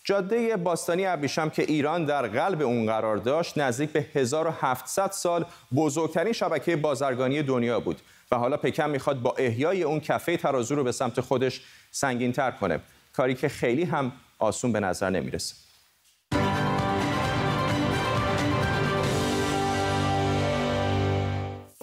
جاده 0.03 0.58
باستانی 0.58 1.06
ابریشم 1.06 1.50
که 1.50 1.63
ایران 1.63 2.06
در 2.06 2.27
قلب 2.27 2.62
اون 2.62 2.86
قرار 2.86 3.17
داشت 3.17 3.58
نزدیک 3.58 3.89
به 3.89 4.06
1700 4.15 5.12
سال 5.12 5.46
بزرگترین 5.75 6.34
شبکه 6.34 6.75
بازرگانی 6.75 7.44
دنیا 7.44 7.79
بود 7.79 8.01
و 8.32 8.36
حالا 8.36 8.58
پکن 8.58 8.89
می‌خواد 8.89 9.22
با 9.22 9.36
احیای 9.38 9.84
اون 9.84 10.00
کفه 10.00 10.38
ترازو 10.38 10.75
رو 10.75 10.84
به 10.84 10.91
سمت 10.91 11.22
خودش 11.22 11.62
سنگین 11.91 12.32
تر 12.32 12.51
کنه. 12.51 12.79
کاری 13.13 13.36
که 13.36 13.50
خیلی 13.50 13.84
هم 13.84 14.12
آسون 14.39 14.72
به 14.72 14.79
نظر 14.79 15.10
نمی‌رسه. 15.10 15.67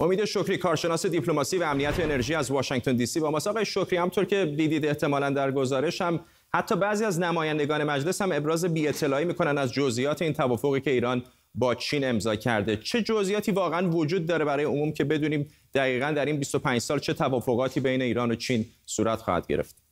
امید 0.05 0.25
شکری 0.25 0.57
کارشناس 0.57 1.05
دیپلماسی 1.05 1.57
و 1.57 1.63
امنیت 1.63 1.99
انرژی 1.99 2.35
از 2.35 2.51
واشنگتن 2.51 2.95
دی 2.95 3.05
سی. 3.05 3.19
با 3.19 3.31
ماست 3.31 3.47
آقای 3.47 3.65
شکری 3.65 3.97
همطور 3.97 4.25
که 4.25 4.45
دیدید 4.57 4.85
احتمالا 4.85 5.29
در 5.29 5.51
گزارش 5.51 6.01
هم 6.01 6.19
حتی 6.53 6.75
بعضی 6.75 7.05
از 7.05 7.19
نمایندگان 7.19 7.83
مجلس 7.83 8.21
هم 8.21 8.31
ابراز 8.31 8.65
بی 8.65 8.87
اطلاعی 8.87 9.25
می‌کنن 9.25 9.57
از 9.57 9.73
جزئیات 9.73 10.21
این 10.21 10.33
توافقی 10.33 10.81
که 10.81 10.91
ایران 10.91 11.23
با 11.55 11.75
چین 11.75 12.09
امضا 12.09 12.35
کرده. 12.35 12.77
چه 12.77 13.01
جزئیاتی 13.01 13.51
واقعا 13.51 13.89
وجود 13.89 14.25
داره 14.25 14.45
برای 14.45 14.65
عموم 14.65 14.91
که 14.91 15.03
بدونیم 15.03 15.47
دقیقا 15.73 16.11
در 16.11 16.25
این 16.25 16.37
25 16.37 16.81
سال 16.81 16.99
چه 16.99 17.13
توافقاتی 17.13 17.79
بین 17.79 18.01
ایران 18.01 18.31
و 18.31 18.35
چین 18.35 18.65
صورت 18.85 19.21
خواهد 19.21 19.47
گرفت؟ 19.47 19.84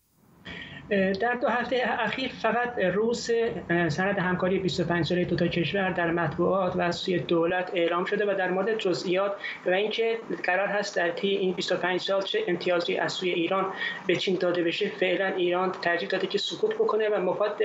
در 0.89 1.33
دو 1.41 1.47
هفته 1.47 1.81
اخیر 1.99 2.31
فقط 2.41 2.79
روز 2.79 3.31
سند 3.87 4.19
همکاری 4.19 4.59
25 4.59 5.05
ساله 5.05 5.25
دو 5.25 5.35
تا 5.35 5.47
کشور 5.47 5.89
در 5.89 6.11
مطبوعات 6.11 6.75
و 6.75 6.81
از 6.81 6.95
سوی 6.95 7.19
دولت 7.19 7.71
اعلام 7.73 8.05
شده 8.05 8.25
و 8.25 8.35
در 8.37 8.51
مورد 8.51 8.77
جزئیات 8.77 9.35
و 9.65 9.69
اینکه 9.69 10.17
قرار 10.43 10.67
هست 10.67 10.95
در 10.95 11.11
طی 11.11 11.27
این 11.27 11.53
25 11.53 11.99
سال 11.99 12.21
چه 12.21 12.43
امتیازی 12.47 12.97
از 12.97 13.13
سوی 13.13 13.29
ایران 13.29 13.65
به 14.07 14.15
چین 14.15 14.35
داده 14.35 14.63
بشه 14.63 14.89
فعلا 14.89 15.27
ایران 15.27 15.71
ترجیح 15.71 16.09
داده 16.09 16.27
که 16.27 16.37
سکوت 16.37 16.75
بکنه 16.75 17.09
و 17.09 17.21
مفاد 17.21 17.61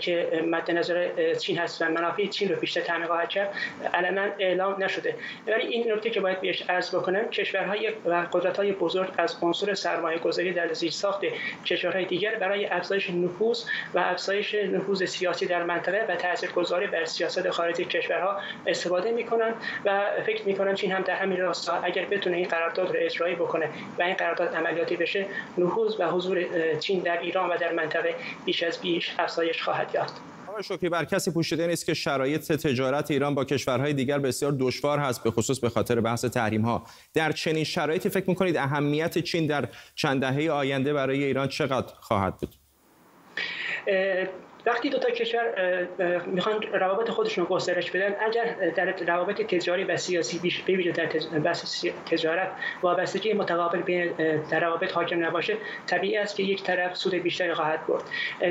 که 0.00 0.42
مد 0.46 0.70
نظر 0.70 1.08
چین 1.34 1.58
هست 1.58 1.82
و 1.82 1.84
منافع 1.84 2.26
چین 2.26 2.48
رو 2.48 2.56
بیشتر 2.56 2.80
تعمین 2.80 3.06
خواهد 3.06 3.28
کرد 3.28 3.54
علنا 3.94 4.22
اعلام 4.38 4.84
نشده. 4.84 5.14
ولی 5.46 5.66
این 5.66 5.92
نکته 5.92 6.10
که 6.10 6.20
باید 6.20 6.40
بهش 6.40 6.62
عرض 6.70 6.94
بکنم 6.94 7.28
کشورهای 7.28 7.92
و 8.04 8.26
قدرت‌های 8.32 8.72
بزرگ 8.72 9.08
از 9.18 9.36
عنصر 9.42 9.74
سرمایه‌گذاری 9.74 10.52
در 10.52 10.72
زیرساخت 10.72 11.20
کشورهای 11.64 12.04
دیگر 12.04 12.34
برای 12.44 12.66
افزایش 12.66 13.10
نفوذ 13.10 13.64
و 13.94 13.98
افزایش 13.98 14.54
نفوذ 14.54 15.04
سیاسی 15.04 15.46
در 15.46 15.62
منطقه 15.62 16.06
و 16.08 16.16
تاثیرگذاری 16.16 16.86
بر 16.86 17.04
سیاست 17.04 17.50
خارجی 17.50 17.84
کشورها 17.84 18.40
استفاده 18.66 19.12
می‌کنن 19.12 19.54
و 19.84 20.00
فکر 20.26 20.46
می‌کنن 20.46 20.74
چین 20.74 20.92
هم 20.92 21.02
در 21.02 21.14
همین 21.14 21.40
راستا 21.40 21.72
اگر 21.82 22.04
بتونه 22.04 22.36
این 22.36 22.48
قرارداد 22.48 22.88
رو 22.88 22.96
اجرایی 22.98 23.34
بکنه 23.34 23.68
و 23.98 24.02
این 24.02 24.14
قرارداد 24.14 24.54
عملیاتی 24.54 24.96
بشه 24.96 25.26
نفوذ 25.58 26.00
و 26.00 26.10
حضور 26.10 26.44
چین 26.80 27.00
در 27.00 27.20
ایران 27.20 27.50
و 27.50 27.56
در 27.56 27.72
منطقه 27.72 28.14
بیش 28.44 28.62
از 28.62 28.80
بیش 28.80 29.14
افزایش 29.18 29.62
خواهد 29.62 29.90
یافت. 29.94 30.33
شکری 30.62 30.88
بر 30.88 31.04
کسی 31.04 31.30
پوشیده 31.30 31.66
نیست 31.66 31.86
که 31.86 31.94
شرایط 31.94 32.52
تجارت 32.52 33.10
ایران 33.10 33.34
با 33.34 33.44
کشورهای 33.44 33.92
دیگر 33.92 34.18
بسیار 34.18 34.56
دشوار 34.60 34.98
هست 34.98 35.22
به 35.22 35.30
خصوص 35.30 35.60
به 35.60 35.68
خاطر 35.68 36.00
بحث 36.00 36.24
تحریم 36.24 36.62
ها 36.62 36.86
در 37.14 37.32
چنین 37.32 37.64
شرایطی 37.64 38.08
فکر 38.08 38.30
می‌کنید 38.30 38.56
اهمیت 38.56 39.18
چین 39.18 39.46
در 39.46 39.68
چند 39.94 40.20
دهه 40.20 40.50
آینده 40.52 40.92
برای 40.92 41.24
ایران 41.24 41.48
چقدر 41.48 41.94
خواهد 42.00 42.36
بود؟ 42.36 42.54
وقتی 44.66 44.90
دو 44.90 44.98
تا 44.98 45.10
کشور 45.10 45.44
می‌خوان 46.26 46.62
روابط 46.62 47.10
خودشون 47.10 47.46
رو 47.46 47.54
گسترش 47.54 47.90
بدن 47.90 48.14
اگر 48.20 48.70
در 48.76 48.84
روابط 49.06 49.42
تجاری 49.42 49.84
و 49.84 49.96
سیاسی 49.96 50.38
بیش 50.38 50.60
بویژه 50.60 50.92
در 50.92 51.06
تجارت 52.10 52.52
وابستگی 52.82 53.32
متقابل 53.32 53.82
بین 53.82 54.12
در 54.50 54.60
روابط 54.60 54.92
حاکم 54.92 55.24
نباشه 55.24 55.56
طبیعی 55.86 56.16
است 56.16 56.36
که 56.36 56.42
یک 56.42 56.62
طرف 56.62 56.96
سود 56.96 57.14
بیشتری 57.14 57.54
خواهد 57.54 57.86
برد. 57.86 58.02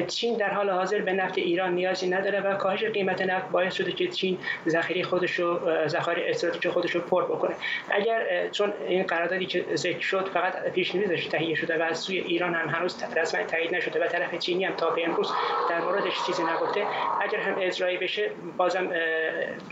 چین 0.07 0.37
در 0.37 0.49
حال 0.49 0.69
حاضر 0.69 1.01
به 1.01 1.13
نفت 1.13 1.37
ایران 1.37 1.73
نیازی 1.73 2.09
نداره 2.09 2.39
و 2.41 2.55
کاهش 2.55 2.83
قیمت 2.83 3.21
نفت 3.21 3.49
باعث 3.49 3.73
شده 3.73 3.91
که 3.91 4.07
چین 4.07 4.37
ذخیره 4.67 5.03
خودش 5.03 5.39
رو 5.39 5.59
ذخایر 5.87 6.19
استراتژیک 6.29 6.67
خودش 6.67 6.95
رو 6.95 7.01
پر 7.01 7.25
بکنه. 7.25 7.55
اگر 7.89 8.47
چون 8.51 8.73
این 8.87 9.03
قراردادی 9.03 9.45
که 9.45 9.65
ذکر 9.75 9.99
شد 9.99 10.29
فقط 10.33 10.71
پیشنهادش 10.71 11.25
تهیه 11.27 11.55
شده 11.55 11.77
و 11.77 11.81
از 11.81 11.99
سوی 11.99 12.17
ایران 12.17 12.53
هم 12.53 12.69
هنوز 12.69 13.03
رسما 13.17 13.43
تایید 13.43 13.75
نشده 13.75 14.03
و 14.03 14.07
طرف 14.07 14.35
چینی 14.35 14.65
هم 14.65 14.75
تا 14.75 14.89
به 14.89 15.07
امروز 15.07 15.31
در 15.69 15.81
مورد 15.81 16.02
موردش 16.03 16.25
چیزی 16.25 16.43
نگفته. 16.43 16.85
اگر 17.21 17.39
هم 17.39 17.55
اجرایی 17.59 17.97
بشه 17.97 18.29
بازم 18.57 18.89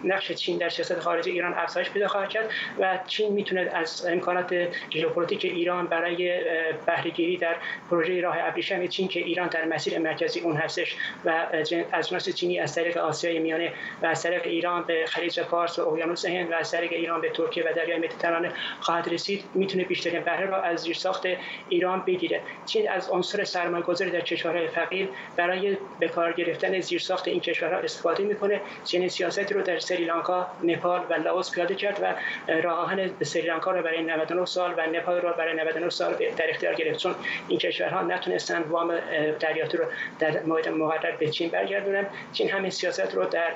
نقش 0.04 0.32
چین 0.32 0.58
در 0.58 0.70
سیاست 0.70 1.00
خارجی 1.00 1.32
ایران 1.32 1.54
افزایش 1.54 1.90
پیدا 1.90 2.08
خواهد 2.08 2.30
کرد 2.30 2.50
و 2.80 3.00
چین 3.08 3.34
می‌تونه 3.34 3.62
از 3.74 4.06
امکانات 4.06 4.68
ژئوپلیتیک 4.94 5.46
ایران 5.46 5.88
برای 5.88 6.42
بهرهگیری 6.86 7.38
در 7.38 7.56
پروژه 7.90 8.22
راه 8.22 8.36
ابریشم 8.40 8.88
چین 8.88 9.08
که 9.08 9.20
ایران 9.20 9.48
در 9.48 9.66
مسیر 9.66 10.00
مرکزی 10.00 10.40
اون 10.40 10.56
هستش 10.56 10.96
و 11.26 11.48
اجناس 11.92 12.30
چینی 12.30 12.60
از 12.60 12.76
طریق 12.76 12.98
آسیای 12.98 13.40
میانه 13.40 13.74
و 14.02 14.06
از 14.06 14.24
طریق 14.24 14.42
ایران 14.46 14.84
به 14.84 15.06
خلیج 15.08 15.42
فارس 15.42 15.80
و 15.80 15.88
اقیانوس 15.88 16.26
هند 16.26 16.52
و 16.52 16.54
از 16.54 16.72
طریق 16.72 16.94
ایران 16.94 17.22
به 17.22 17.30
ترکیه 17.30 17.64
و 17.64 17.74
دریای 17.74 17.98
مدیترانه 17.98 18.52
خواهد 18.80 19.14
رسید. 19.14 19.44
می‌تونه 19.54 19.84
بیشترین 19.84 20.22
بهره 20.24 20.46
را 20.46 20.62
از 20.62 20.80
زیرساخت 20.80 21.26
ایران 21.70 22.04
بگیره. 22.08 22.42
چین 22.66 22.90
از 22.90 23.10
عنصر 23.10 23.44
سرمایه‌گذاری 23.44 24.12
در 24.12 24.22
کشورهای 24.22 24.68
فقیر 24.68 25.10
برای 25.38 25.78
به 26.00 26.08
قرار 26.22 26.34
گرفتن 26.34 26.80
زیرساخت 26.80 27.28
این 27.28 27.40
کشورها 27.40 27.80
استفاده 27.80 28.24
می‌کنه. 28.24 28.62
چنین 28.86 29.10
سیاستی 29.10 29.54
رو 29.54 29.62
در 29.62 29.80
سریلانکا، 29.80 30.48
نپال 30.64 31.02
و 31.10 31.14
لاوس 31.14 31.52
پیاده 31.52 31.76
کرد 31.76 32.00
و 32.04 32.14
راه 32.62 32.80
آهن 32.80 33.12
سریلانکا 33.24 33.72
رو 33.72 33.84
برای 33.84 34.04
99 34.04 34.46
سال 34.46 34.74
و 34.78 34.88
نپال 34.88 35.22
رو 35.22 35.34
برای 35.34 35.54
99 35.54 35.90
سال 35.90 36.14
در 36.38 36.50
اختیار 36.50 36.74
گرفت. 36.74 37.00
چون 37.00 37.16
این 37.48 37.60
کشورها 37.60 38.02
نتونستن 38.02 38.62
وام 38.62 38.94
دریاتی 39.40 39.78
رو 39.78 39.86
در 40.20 40.44
موعد 40.44 40.70
مقرر 40.70 41.16
به 41.16 41.28
چین 41.28 41.50
برگردونن. 41.50 42.06
چین 42.34 42.50
همین 42.50 42.72
سیاست 42.72 43.16
رو 43.16 43.26
در 43.26 43.52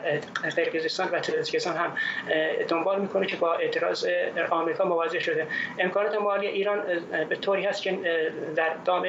قرقیزستان 0.56 1.10
و 1.12 1.20
تاجیکستان 1.20 1.76
هم 1.76 1.98
دنبال 2.68 3.02
می‌کنه 3.02 3.26
که 3.26 3.36
با 3.36 3.54
اعتراض 3.54 4.08
آمریکا 4.50 4.86
مواجه 4.86 5.20
شده. 5.20 5.48
امکانات 5.80 6.16
مالی 6.16 6.48
ایران 6.48 6.84
به 7.30 7.36
طوری 7.36 7.66
هست 7.66 7.82
که 7.82 8.00
در 8.56 8.70
دام 8.86 9.06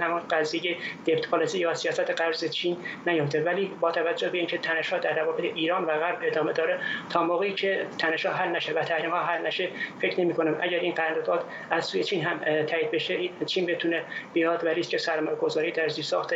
همون 0.00 0.20
قضیه 0.30 0.76
دیپت 1.04 1.28
پالیسی 1.28 1.58
یا 1.58 1.74
سیاست 1.74 2.10
قرض 2.10 2.44
چین 2.50 2.76
نیفته 3.06 3.42
ولی 3.42 3.70
با 3.80 3.90
توجه 3.90 4.28
به 4.28 4.38
اینکه 4.38 4.58
تنش‌ها 4.58 4.98
در 4.98 5.22
روابط 5.22 5.40
ایران 5.40 5.84
و 5.84 5.86
غرب 5.86 6.18
ادامه 6.22 6.52
داره 6.52 6.78
تا 7.10 7.22
موقعی 7.22 7.54
که 7.54 7.86
تنش‌ها 7.98 8.32
حل 8.32 8.48
نشه 8.48 8.72
و 8.72 8.82
تحریم‌ها 8.82 9.18
حل 9.24 9.46
نشه 9.46 9.68
فکر 10.00 10.20
نمی‌کنم 10.20 10.56
اگر 10.60 10.78
این 10.78 10.94
قرارداد 10.94 11.44
از 11.70 11.84
سوی 11.84 12.04
چین 12.04 12.24
هم 12.24 12.64
تایید 12.64 12.90
بشه 12.90 13.18
چین 13.46 13.66
بتونه 13.66 14.02
بیاد 14.32 14.64
و 14.64 14.68
ریسک 14.68 14.96
سرمایه‌گذاری 14.96 15.72
در 15.72 15.88
زیرساخت 15.88 16.32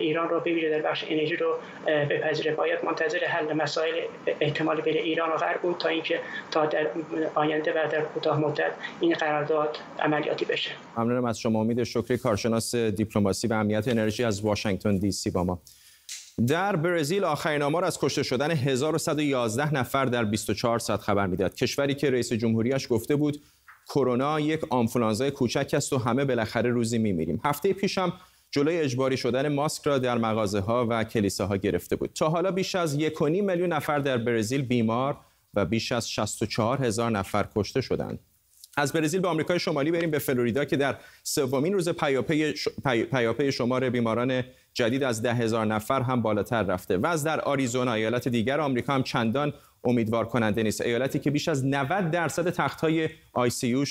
ایران 0.00 0.28
رو 0.28 0.40
ببینه 0.40 0.70
در 0.70 0.82
بخش 0.82 1.04
انرژی 1.08 1.36
رو 1.36 1.56
بپذیره. 1.86 2.54
باید 2.54 2.84
منتظر 2.84 3.18
حل 3.24 3.52
مسائل 3.52 3.94
احتمال 4.40 4.80
بین 4.80 4.96
ایران 4.96 5.30
و 5.30 5.36
غرب 5.36 5.60
بود 5.60 5.76
تا 5.78 5.88
اینکه 5.88 6.20
تا 6.50 6.66
در 6.66 6.86
آینده 7.34 7.72
و 7.72 7.88
در 7.88 8.00
کوتاه 8.00 8.40
مدت 8.40 8.72
این 9.00 9.14
قرارداد 9.14 9.78
عملیاتی 10.00 10.44
بشه. 10.44 10.70
ممنونم 10.96 11.24
از 11.24 11.38
شما. 11.38 11.60
امید 11.60 11.82
شکری 11.84 12.18
کارشناس 12.18 12.74
دیپلماسی 12.74 13.48
و 13.48 13.52
امنیت 13.52 13.88
انرژی 13.88 14.24
از 14.24 14.40
واشنگتن 14.40 14.96
دی 14.96 15.12
سی 15.12 15.30
با 15.30 15.44
ما. 15.44 15.58
در 16.46 16.76
برزیل 16.76 17.24
آخرین 17.24 17.62
آمار 17.62 17.84
از 17.84 17.98
کشته 17.98 18.22
شدن 18.22 18.50
1111 18.50 19.74
نفر 19.74 20.04
در 20.04 20.24
24 20.24 20.78
ساعت 20.78 21.00
خبر 21.00 21.26
می‌داد. 21.26 21.54
کشوری 21.54 21.94
که 21.94 22.10
رئیس 22.10 22.32
جمهوریش 22.32 22.86
گفته 22.90 23.16
بود 23.16 23.42
کرونا 23.88 24.40
یک 24.40 24.60
آنفولانزای 24.70 25.30
کوچک 25.30 25.70
است 25.74 25.92
و 25.92 25.98
همه 25.98 26.24
بالاخره 26.24 26.70
روزی 26.70 26.98
میمیریم. 26.98 27.40
هفته 27.44 27.72
پیشم 27.72 28.12
جلوی 28.50 28.76
اجباری 28.76 29.16
شدن 29.16 29.48
ماسک 29.48 29.86
را 29.86 29.98
در 29.98 30.18
مغازه 30.18 30.60
ها 30.60 30.86
و 30.90 31.04
کلیساها 31.04 31.56
گرفته 31.56 31.96
بود. 31.96 32.10
تا 32.14 32.28
حالا 32.28 32.50
بیش 32.50 32.74
از 32.74 32.98
1.5 32.98 33.20
میلیون 33.20 33.72
نفر 33.72 33.98
در 33.98 34.18
برزیل 34.18 34.62
بیمار 34.62 35.16
و 35.54 35.64
بیش 35.64 35.92
از 35.92 36.10
64 36.10 36.84
هزار 36.84 37.10
نفر 37.10 37.48
کشته 37.56 37.80
شدند. 37.80 38.18
از 38.76 38.92
برزیل 38.92 39.20
به 39.20 39.28
آمریکای 39.28 39.58
شمالی 39.58 39.90
بریم 39.90 40.10
به 40.10 40.18
فلوریدا 40.18 40.64
که 40.64 40.76
در 40.76 40.96
سومین 41.22 41.72
روز 41.72 41.88
پیاپی, 41.88 42.54
پیاپی 43.12 43.52
شمار 43.52 43.90
بیماران 43.90 44.44
جدید 44.74 45.02
از 45.02 45.22
ده 45.22 45.34
هزار 45.34 45.66
نفر 45.66 46.02
هم 46.02 46.22
بالاتر 46.22 46.62
رفته. 46.62 46.96
و 46.96 47.06
از 47.06 47.24
در 47.24 47.40
آریزونا 47.40 47.92
ایالت 47.92 48.28
دیگر 48.28 48.60
آمریکا 48.60 48.94
هم 48.94 49.02
چندان 49.02 49.52
امیدوار 49.84 50.24
کننده 50.28 50.62
نیست. 50.62 50.80
ایالتی 50.80 51.18
که 51.18 51.30
بیش 51.30 51.48
از 51.48 51.64
90 51.64 52.10
درصد 52.10 52.50
تختهای 52.50 53.08
آی 53.32 53.50
سی 53.50 53.84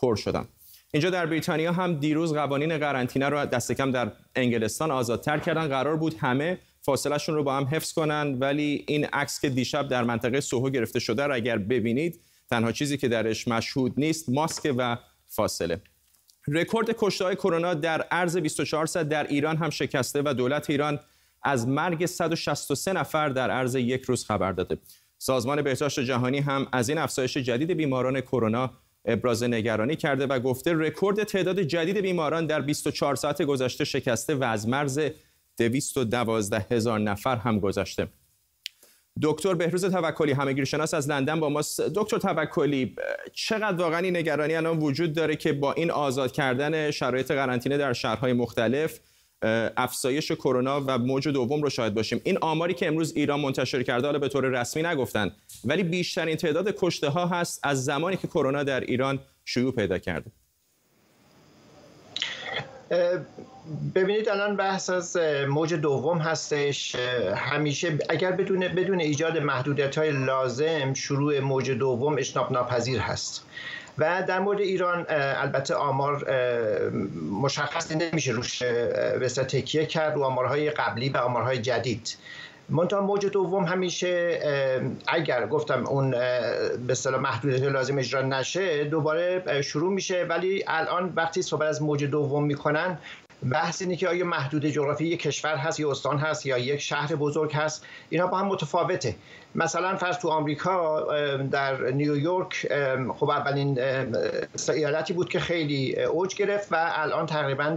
پر 0.00 0.16
شدن. 0.16 0.44
اینجا 0.92 1.10
در 1.10 1.26
بریتانیا 1.26 1.72
هم 1.72 1.94
دیروز 1.94 2.32
قوانین 2.32 2.78
قرنطینه 2.78 3.28
رو 3.28 3.46
دست 3.46 3.72
کم 3.72 3.90
در 3.90 4.12
انگلستان 4.34 4.90
آزادتر 4.90 5.38
کردن. 5.38 5.68
قرار 5.68 5.96
بود 5.96 6.14
همه 6.18 6.58
فاصلهشون 6.82 7.34
رو 7.34 7.44
با 7.44 7.56
هم 7.56 7.64
حفظ 7.64 7.92
کنن 7.92 8.34
ولی 8.38 8.84
این 8.88 9.04
عکس 9.04 9.40
که 9.40 9.48
دیشب 9.48 9.88
در 9.88 10.04
منطقه 10.04 10.40
سوهو 10.40 10.70
گرفته 10.70 10.98
شده 10.98 11.26
رو 11.26 11.34
اگر 11.34 11.58
ببینید 11.58 12.20
تنها 12.50 12.72
چیزی 12.72 12.96
که 12.96 13.08
درش 13.08 13.48
مشهود 13.48 13.94
نیست 13.96 14.28
ماسک 14.28 14.74
و 14.76 14.96
فاصله. 15.26 15.82
رکورد 16.48 16.90
کشته 16.98 17.34
کرونا 17.34 17.74
در 17.74 18.02
عرض 18.02 18.36
24 18.36 18.86
ساعت 18.86 19.08
در 19.08 19.26
ایران 19.26 19.56
هم 19.56 19.70
شکسته 19.70 20.22
و 20.24 20.34
دولت 20.34 20.70
ایران 20.70 21.00
از 21.42 21.68
مرگ 21.68 22.06
163 22.06 22.92
نفر 22.92 23.28
در 23.28 23.50
عرض 23.50 23.74
یک 23.74 24.02
روز 24.02 24.24
خبر 24.24 24.52
داده. 24.52 24.78
سازمان 25.18 25.62
بهداشت 25.62 26.00
جهانی 26.00 26.38
هم 26.38 26.66
از 26.72 26.88
این 26.88 26.98
افزایش 26.98 27.36
جدید 27.36 27.70
بیماران 27.70 28.20
کرونا 28.20 28.70
ابراز 29.04 29.42
نگرانی 29.42 29.96
کرده 29.96 30.26
و 30.26 30.38
گفته 30.38 30.72
رکورد 30.74 31.24
تعداد 31.24 31.60
جدید 31.60 31.98
بیماران 31.98 32.46
در 32.46 32.60
24 32.60 33.16
ساعت 33.16 33.42
گذشته 33.42 33.84
شکسته 33.84 34.34
و 34.34 34.44
از 34.44 34.68
مرز 34.68 35.00
212 35.58 36.66
هزار 36.70 36.98
نفر 36.98 37.36
هم 37.36 37.58
گذشته. 37.58 38.08
دکتر 39.22 39.54
بهروز 39.54 39.84
توکلی 39.84 40.32
همگیرشناس 40.32 40.94
از 40.94 41.08
لندن 41.08 41.40
با 41.40 41.48
ما 41.48 41.62
دکتر 41.94 42.18
توکلی 42.18 42.96
چقدر 43.32 43.76
واقعا 43.76 43.98
این 43.98 44.16
نگرانی 44.16 44.54
الان 44.54 44.78
وجود 44.78 45.12
داره 45.12 45.36
که 45.36 45.52
با 45.52 45.72
این 45.72 45.90
آزاد 45.90 46.32
کردن 46.32 46.90
شرایط 46.90 47.30
قرنطینه 47.30 47.78
در 47.78 47.92
شهرهای 47.92 48.32
مختلف 48.32 49.00
افزایش 49.76 50.32
کرونا 50.32 50.84
و 50.86 50.98
موج 50.98 51.28
دوم 51.28 51.62
رو 51.62 51.70
شاهد 51.70 51.94
باشیم؟ 51.94 52.20
این 52.24 52.38
آماری 52.40 52.74
که 52.74 52.86
امروز 52.86 53.12
ایران 53.16 53.40
منتشر 53.40 53.82
کرده 53.82 54.06
حالا 54.06 54.18
به 54.18 54.28
طور 54.28 54.44
رسمی 54.44 54.82
نگفتن 54.82 55.32
ولی 55.64 55.82
بیشترین 55.82 56.36
تعداد 56.36 56.74
کشته 56.78 57.08
ها 57.08 57.26
هست 57.26 57.60
از 57.62 57.84
زمانی 57.84 58.16
که 58.16 58.26
کرونا 58.26 58.62
در 58.62 58.80
ایران 58.80 59.18
شیوع 59.44 59.72
پیدا 59.72 59.98
کرده. 59.98 60.30
ببینید 63.94 64.28
الان 64.28 64.56
بحث 64.56 64.90
از 64.90 65.16
موج 65.48 65.74
دوم 65.74 66.18
هستش. 66.18 66.96
همیشه 67.36 67.98
اگر 68.08 68.32
بدون 68.32 68.68
بدون 68.68 69.00
ایجاد 69.00 69.38
محدودیت 69.38 69.98
های 69.98 70.10
لازم 70.10 70.94
شروع 70.94 71.40
موج 71.40 71.70
دوم 71.70 72.18
اشناب 72.18 72.52
ناپذیر 72.52 73.00
هست. 73.00 73.44
و 73.98 74.22
در 74.28 74.38
مورد 74.38 74.60
ایران 74.60 75.06
البته 75.08 75.74
آمار 75.74 76.24
مشخص 77.42 77.92
نمیشه 77.92 78.32
روش 78.32 78.62
به 78.62 79.28
تکیه 79.28 79.86
کرد 79.86 80.14
رو 80.14 80.22
آمارهای 80.22 80.70
قبلی 80.70 81.08
و 81.08 81.16
آمارهای 81.16 81.58
جدید. 81.58 82.16
منتها 82.68 83.00
موج 83.00 83.26
دوم 83.26 83.64
همیشه 83.64 84.40
اگر 85.08 85.46
گفتم 85.46 85.86
اون 85.86 86.10
به 86.10 86.90
اصطلاح 86.90 87.20
محدودیت 87.20 87.62
لازم 87.62 87.98
اجرا 87.98 88.22
نشه 88.22 88.84
دوباره 88.84 89.62
شروع 89.62 89.92
میشه. 89.92 90.24
ولی 90.28 90.64
الان 90.66 91.12
وقتی 91.16 91.42
صحبت 91.42 91.68
از 91.68 91.82
موج 91.82 92.04
دوم 92.04 92.44
می‌کنن 92.44 92.98
بحث 93.42 93.82
اینه 93.82 93.96
که 93.96 94.08
آیا 94.08 94.24
محدود 94.24 94.66
جغرافی 94.66 95.06
یک 95.06 95.20
کشور 95.20 95.56
هست 95.56 95.80
یا 95.80 95.90
استان 95.90 96.18
هست 96.18 96.46
یا 96.46 96.58
یک 96.58 96.80
شهر 96.80 97.14
بزرگ 97.14 97.52
هست 97.52 97.86
اینا 98.10 98.26
با 98.26 98.38
هم 98.38 98.46
متفاوته. 98.46 99.16
مثلا 99.54 99.96
فرض 99.96 100.18
تو 100.18 100.28
آمریکا 100.28 101.06
در 101.50 101.90
نیویورک 101.90 102.66
خب 103.18 103.30
اولین 103.30 103.78
ایالتی 104.68 105.12
بود 105.12 105.28
که 105.28 105.40
خیلی 105.40 106.02
اوج 106.02 106.34
گرفت 106.34 106.72
و 106.72 106.76
الان 106.92 107.26
تقریبا 107.26 107.70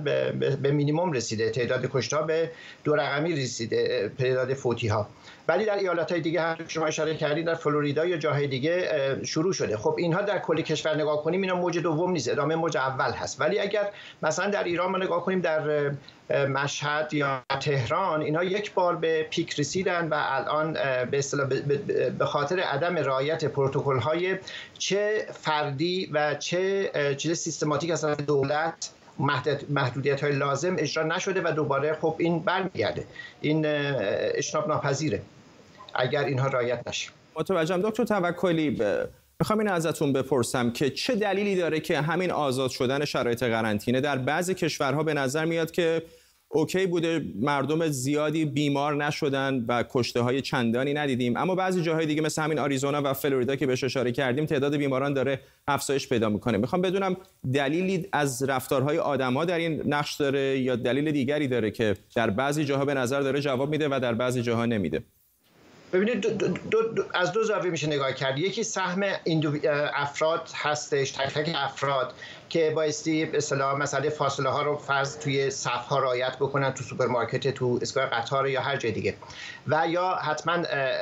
به 0.61 0.71
مینیمم 0.71 1.11
رسیده. 1.11 1.49
تعداد 1.49 1.89
کشتا 1.93 2.21
به 2.21 2.51
دو 2.83 2.95
رقمی 2.95 3.35
رسیده 3.35 4.11
تعداد 4.19 4.53
فوتی 4.53 4.87
ها 4.87 5.07
ولی 5.47 5.65
در 5.65 5.77
ایالت 5.77 6.11
های 6.11 6.21
دیگه 6.21 6.41
هم 6.41 6.57
شما 6.67 6.85
اشاره 6.85 7.15
کردید 7.15 7.45
در 7.45 7.55
فلوریدا 7.55 8.05
یا 8.05 8.17
جاهای 8.17 8.47
دیگه 8.47 8.89
شروع 9.23 9.53
شده. 9.53 9.77
خب 9.77 9.95
اینها 9.97 10.21
در 10.21 10.39
کل 10.39 10.61
کشور 10.61 10.95
نگاه 10.95 11.23
کنیم 11.23 11.41
اینا 11.41 11.55
موج 11.55 11.77
دوم 11.77 12.11
نیست 12.11 12.29
ادامه 12.29 12.55
موج 12.55 12.77
اول 12.77 13.11
هست. 13.11 13.41
ولی 13.41 13.59
اگر 13.59 13.89
مثلا 14.23 14.49
در 14.49 14.63
ایران 14.63 14.91
ما 14.91 14.97
نگاه 14.97 15.25
کنیم 15.25 15.41
در 15.41 15.91
مشهد 16.29 17.13
یا 17.13 17.43
تهران 17.59 18.21
اینها 18.21 18.43
یک 18.43 18.73
بار 18.73 18.95
به 18.95 19.27
پیک 19.29 19.59
رسیدن 19.59 20.07
و 20.07 20.15
الان 20.17 20.73
به 21.11 21.17
اصطلاح 21.17 21.47
به 22.19 22.25
خاطر 22.25 22.59
عدم 22.59 22.95
رعایت 22.95 23.45
پروتکل 23.45 23.97
های 23.99 24.37
چه 24.77 25.27
فردی 25.41 26.09
و 26.13 26.35
چه 26.35 26.91
چیز 27.17 27.37
سیستماتیک 27.37 27.91
از 27.91 28.05
دولت 28.05 28.89
محدودیت 29.69 30.23
های 30.23 30.31
لازم 30.31 30.75
اجرا 30.79 31.03
نشده 31.03 31.41
و 31.41 31.51
دوباره 31.51 31.97
خب 32.01 32.15
این 32.19 32.39
برمیگرده. 32.39 33.05
این 33.41 33.65
اشناب 34.35 34.67
ناپذیره 34.67 35.21
اگر 35.95 36.23
اینها 36.23 36.47
رعایت 36.47 36.87
نشه. 36.87 37.09
متوجهم. 37.35 37.81
دکتر 37.81 38.03
توکلی 38.03 38.81
می‌خوام 39.39 39.59
این 39.59 39.67
ازتون 39.67 40.13
بپرسم 40.13 40.71
که 40.71 40.89
چه 40.89 41.15
دلیلی 41.15 41.55
داره 41.55 41.79
که 41.79 42.01
همین 42.01 42.31
آزاد 42.31 42.69
شدن 42.69 43.05
شرایط 43.05 43.43
قرنطینه 43.43 44.01
در 44.01 44.17
بعضی 44.17 44.53
کشورها 44.53 45.03
به 45.03 45.13
نظر 45.13 45.45
میاد 45.45 45.71
که 45.71 46.03
اوکی 46.55 46.85
بوده 46.85 47.25
مردم 47.35 47.87
زیادی 47.87 48.45
بیمار 48.45 49.05
نشدن 49.05 49.65
و 49.67 49.83
کشته 49.89 50.21
های 50.21 50.41
چندانی 50.41 50.93
ندیدیم. 50.93 51.37
اما 51.37 51.55
بعضی 51.55 51.81
جاهای 51.81 52.05
دیگه 52.05 52.21
مثل 52.21 52.41
همین 52.41 52.59
آریزونا 52.59 53.01
و 53.05 53.13
فلوریدا 53.13 53.55
که 53.55 53.67
بهش 53.67 53.83
اشاره 53.83 54.11
کردیم 54.11 54.45
تعداد 54.45 54.75
بیماران 54.75 55.13
داره 55.13 55.39
افزایش 55.67 56.09
پیدا 56.09 56.29
می‌کنه. 56.29 56.57
می‌خوام 56.57 56.81
بدونم 56.81 57.17
دلیلی 57.53 58.07
از 58.11 58.43
رفتارهای 58.43 58.97
آدما 58.97 59.45
در 59.45 59.57
این 59.57 59.81
نقش 59.85 60.15
داره 60.15 60.59
یا 60.59 60.75
دلیل 60.75 61.11
دیگری 61.11 61.47
داره 61.47 61.71
که 61.71 61.95
در 62.15 62.29
بعضی 62.29 62.65
جاها 62.65 62.85
به 62.85 62.93
نظر 62.93 63.21
داره 63.21 63.41
جواب 63.41 63.69
میده 63.69 63.87
و 63.91 63.99
در 63.99 64.13
بعضی 64.13 64.41
جاها 64.41 64.65
نمیده؟ 64.65 65.03
ببینید 65.93 66.21
دو 66.69 66.81
دو 66.81 67.03
از 67.13 67.31
دو 67.31 67.43
زاویه 67.43 67.71
میشه 67.71 67.87
نگاه 67.87 68.13
کرد. 68.13 68.37
یکی 68.37 68.63
سهم 68.63 69.03
افراد 69.93 70.49
هستش 70.55 71.11
تک 71.11 71.33
تک 71.33 71.55
افراد 71.55 72.13
که 72.49 72.71
بایستی 72.75 73.23
اصطلاح 73.33 73.77
مسئله 73.77 74.09
فاصله 74.09 74.49
ها 74.49 74.61
رو 74.61 74.77
فرضا 74.77 75.19
توی 75.19 75.49
صف 75.49 75.87
ها 75.87 75.99
رعایت 75.99 76.35
بکنن 76.35 76.73
تو 76.73 76.83
سوپرمارکت 76.83 77.53
تو 77.53 77.79
ایستگاه 77.81 78.05
قطار 78.05 78.47
یا 78.47 78.61
هر 78.61 78.77
جای 78.77 78.91
دیگه. 78.91 79.15
و 79.67 79.87
یا 79.87 80.15
حتما 80.15 80.57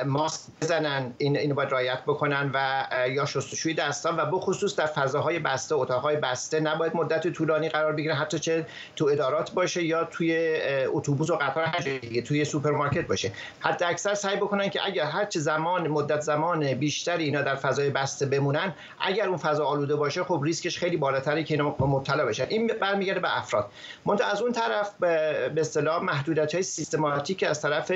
ماسک 0.06 0.40
بزنن 0.62 1.14
این 1.18 1.36
اینو 1.36 1.54
باید 1.54 1.70
رعایت 1.70 2.02
بکنن 2.02 2.50
و 2.54 2.86
یا 3.08 3.26
شستشوی 3.26 3.74
دستان 3.74 4.16
و 4.16 4.26
بخصوص 4.26 4.76
در 4.76 4.86
فضاهای 4.86 5.38
بسته 5.38 5.74
اتاقهای 5.74 6.16
بسته 6.16 6.60
نباید 6.60 6.96
مدت 6.96 7.28
طولانی 7.28 7.68
قرار 7.68 7.92
بگیرن 7.92 8.14
حتی 8.14 8.38
چه 8.38 8.66
تو 8.96 9.08
ادارات 9.12 9.52
باشه 9.52 9.84
یا 9.84 10.04
توی 10.04 10.60
اتوبوس 10.86 11.30
و 11.30 11.36
قطار 11.36 11.64
هر 11.64 11.82
جای 11.82 11.98
دیگه 11.98 12.22
توی 12.22 12.44
سوپرمارکت 12.44 13.06
باشه. 13.06 13.32
حتی 13.60 13.84
اکثر 13.84 14.14
سعی 14.14 14.36
بکنن 14.36 14.68
که 14.70 14.81
اگر 14.84 15.04
هر 15.04 15.24
چه 15.24 15.40
زمان 15.40 15.88
مدت 15.88 16.20
زمان 16.20 16.74
بیشتری 16.74 17.24
اینا 17.24 17.42
در 17.42 17.54
فضای 17.54 17.90
بسته 17.90 18.26
بمونن 18.26 18.74
اگر 19.00 19.28
اون 19.28 19.36
فضا 19.36 19.64
آلوده 19.64 19.96
باشه 19.96 20.24
خب 20.24 20.40
ریسکش 20.44 20.78
خیلی 20.78 20.96
بالاتره 20.96 21.44
که 21.44 21.54
اینا 21.54 21.76
مبتلا 21.78 22.26
بشن. 22.26 22.46
این 22.48 22.66
برمیگرده 22.66 23.20
به 23.20 23.38
افراد. 23.38 23.70
منتها 24.04 24.30
از 24.30 24.42
اون 24.42 24.52
طرف 24.52 24.94
به 25.00 25.52
اصطلاح 25.56 26.02
محدودیت 26.02 26.54
های 26.54 26.62
سیستماتیک 26.62 27.42
از 27.42 27.62
طرف 27.62 27.92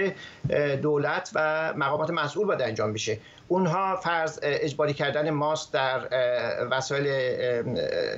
دولت 0.83 1.31
و 1.35 1.73
مقامات 1.77 2.11
مسئول 2.11 2.47
باید 2.47 2.63
انجام 2.63 2.93
بشه. 2.93 3.19
اونها 3.49 3.97
فرضا 3.97 4.39
اجباری 4.43 4.95
کردن 4.95 5.31
ماسک 5.31 5.73
در 5.73 6.01
وسایل 6.71 7.07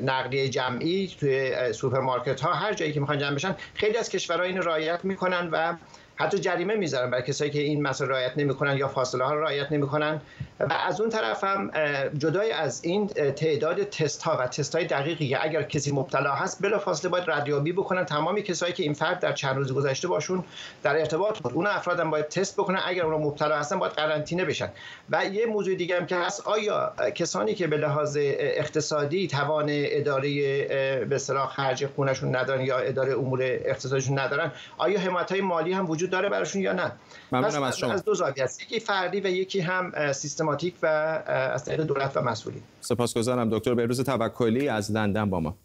نقلیه 0.02 0.48
جمعی 0.48 1.16
توی 1.20 1.72
سوپرمارکت 1.72 2.40
ها 2.40 2.52
هر 2.52 2.72
جایی 2.74 2.92
که 2.92 3.00
می‌خوان 3.00 3.18
جمع 3.18 3.34
بشن 3.34 3.56
خیلی 3.74 3.96
از 3.98 4.08
کشورها 4.08 4.42
این 4.42 4.62
رعایت 4.62 5.04
می‌کنن 5.04 5.48
و 5.52 5.74
حتی 6.20 6.38
جریمه 6.38 6.74
می‌ذارن 6.74 7.10
برای 7.10 7.22
کسایی 7.22 7.50
که 7.50 7.60
این 7.60 7.82
مسائل 7.82 8.10
رعایت 8.10 8.32
نمی‌کنن 8.36 8.76
یا 8.76 8.88
فاصله 8.88 9.24
ها 9.24 9.34
رعایت 9.34 9.72
نمی‌کنن. 9.72 10.20
و 10.60 10.72
از 10.86 11.00
اون 11.00 11.10
طرف 11.10 11.44
هم 11.44 11.70
جدای 12.18 12.52
از 12.52 12.84
این 12.84 13.06
تعداد 13.06 13.82
تست 13.82 14.22
ها 14.22 14.36
و 14.40 14.46
تست 14.46 14.74
های 14.74 14.84
دقیقی 14.84 15.34
اگر 15.34 15.62
کسی 15.62 15.92
مبتلا 15.92 16.32
هست 16.32 16.62
بلافاصله 16.62 17.10
باید 17.10 17.30
ردیابی 17.30 17.72
بکنن. 17.72 18.04
تمامی 18.04 18.42
کسایی 18.42 18.72
که 18.72 18.82
این 18.82 18.92
فرد 18.92 19.20
در 19.20 19.32
چند 19.32 19.56
روز 19.56 19.74
گذشته 19.74 20.08
باشون 20.08 20.44
در 20.82 20.96
ارتباط 20.96 21.38
بود 21.38 21.52
اون 21.52 21.66
افراد 21.66 22.00
هم 22.00 22.10
باید 22.10 22.28
تست 22.28 22.56
بکنن. 22.56 22.80
اگر 22.86 23.04
اون 23.04 23.22
مبتلا 23.22 23.58
هستن 23.58 23.78
باید 23.78 23.92
قرنطینه 23.92 24.44
بشن. 24.44 24.68
و 25.10 25.24
یه 25.24 25.46
موضوع 25.46 25.74
دیگه 25.74 25.96
هم 25.96 26.06
که 26.06 26.16
هست 26.16 26.46
آیا 26.46 26.92
کسانی 27.14 27.54
که 27.54 27.66
به 27.66 27.76
لحاظ 27.76 28.16
اقتصادی 28.20 29.28
توان 29.28 29.66
اداره 29.70 31.04
به 31.04 31.18
خرج 31.50 31.86
خونشون 31.86 32.36
ندارن 32.36 32.60
یا 32.60 32.78
اداره 32.78 33.12
امور 33.12 33.42
اقتصادشون 33.42 34.18
ندارن 34.18 34.52
آیا 34.78 35.00
حمایت 35.00 35.32
های 35.32 35.40
مالی 35.40 35.72
هم 35.72 35.90
وجود 35.90 36.07
داره 36.08 36.28
براشون 36.28 36.62
یا 36.62 36.72
نه. 36.72 36.92
ممنونم 37.32 37.62
از 37.62 37.78
شما. 37.78 37.92
از 37.92 38.04
دو 38.04 38.14
زاویه 38.14 38.44
است. 38.44 38.62
یکی 38.62 38.80
فردی 38.80 39.20
و 39.20 39.26
یکی 39.26 39.60
هم 39.60 40.12
سیستماتیک 40.12 40.74
و 40.82 40.86
از 41.26 41.64
طریق 41.64 41.80
دولت 41.80 42.16
و 42.16 42.20
مسئولین. 42.20 42.62
سپاسگزارم 42.80 43.50
دکتر 43.50 43.74
بهروز 43.74 44.00
توکلی 44.00 44.68
از 44.68 44.92
لندن 44.92 45.30
با 45.30 45.40
ما. 45.40 45.58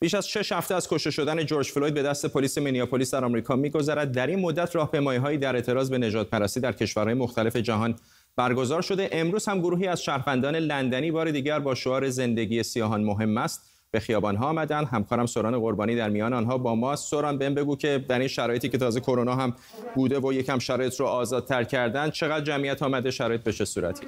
بیش 0.00 0.14
از 0.14 0.28
شش 0.28 0.52
هفته 0.52 0.74
از 0.74 0.88
کشته 0.88 1.10
شدن 1.10 1.46
جورج 1.46 1.66
فلوید 1.66 1.94
به 1.94 2.02
دست 2.02 2.26
پلیس 2.26 2.58
مینیاپولیس 2.58 3.14
در 3.14 3.24
آمریکا 3.24 3.56
میگذرد. 3.56 4.12
در 4.12 4.26
این 4.26 4.40
مدت 4.40 4.76
راهپیمایی‌هایی 4.76 5.38
در 5.38 5.54
اعتراض 5.54 5.90
به 5.90 5.98
نجات 5.98 6.30
پرستی 6.30 6.60
در 6.60 6.72
کشورهای 6.72 7.14
مختلف 7.14 7.56
جهان 7.56 7.94
برگزار 8.36 8.82
شده. 8.82 9.08
امروز 9.12 9.48
هم 9.48 9.60
گروهی 9.60 9.86
از 9.86 10.02
شهروندان 10.02 10.56
لندنی 10.56 11.10
بار 11.10 11.30
دیگر 11.30 11.58
با 11.58 11.74
شعار 11.74 12.10
زندگی 12.10 12.62
سیاهان 12.62 13.04
مهم 13.04 13.38
است. 13.38 13.73
به 13.94 14.00
خیابان 14.00 14.36
ها 14.36 14.48
آمدن. 14.48 14.84
همکارم 14.84 15.26
سوران 15.26 15.58
قربانی 15.58 15.96
در 15.96 16.08
میان 16.08 16.32
آنها 16.32 16.58
با 16.58 16.74
ما 16.74 16.96
سوران 16.96 17.38
بهم 17.38 17.54
بگو 17.54 17.76
که 17.76 18.04
در 18.08 18.18
این 18.18 18.28
شرایطی 18.28 18.68
که 18.68 18.78
تازه 18.78 19.00
کرونا 19.00 19.34
هم 19.34 19.56
بوده 19.94 20.18
و 20.18 20.32
یکم 20.32 20.58
شرایط 20.58 21.00
رو 21.00 21.06
آزادتر 21.06 21.64
کردن 21.64 22.10
چقدر 22.10 22.44
جمعیت 22.44 22.82
آمده 22.82 23.10
شرایط 23.10 23.42
به 23.42 23.52
چه 23.52 23.64
صورتی؟ 23.64 24.06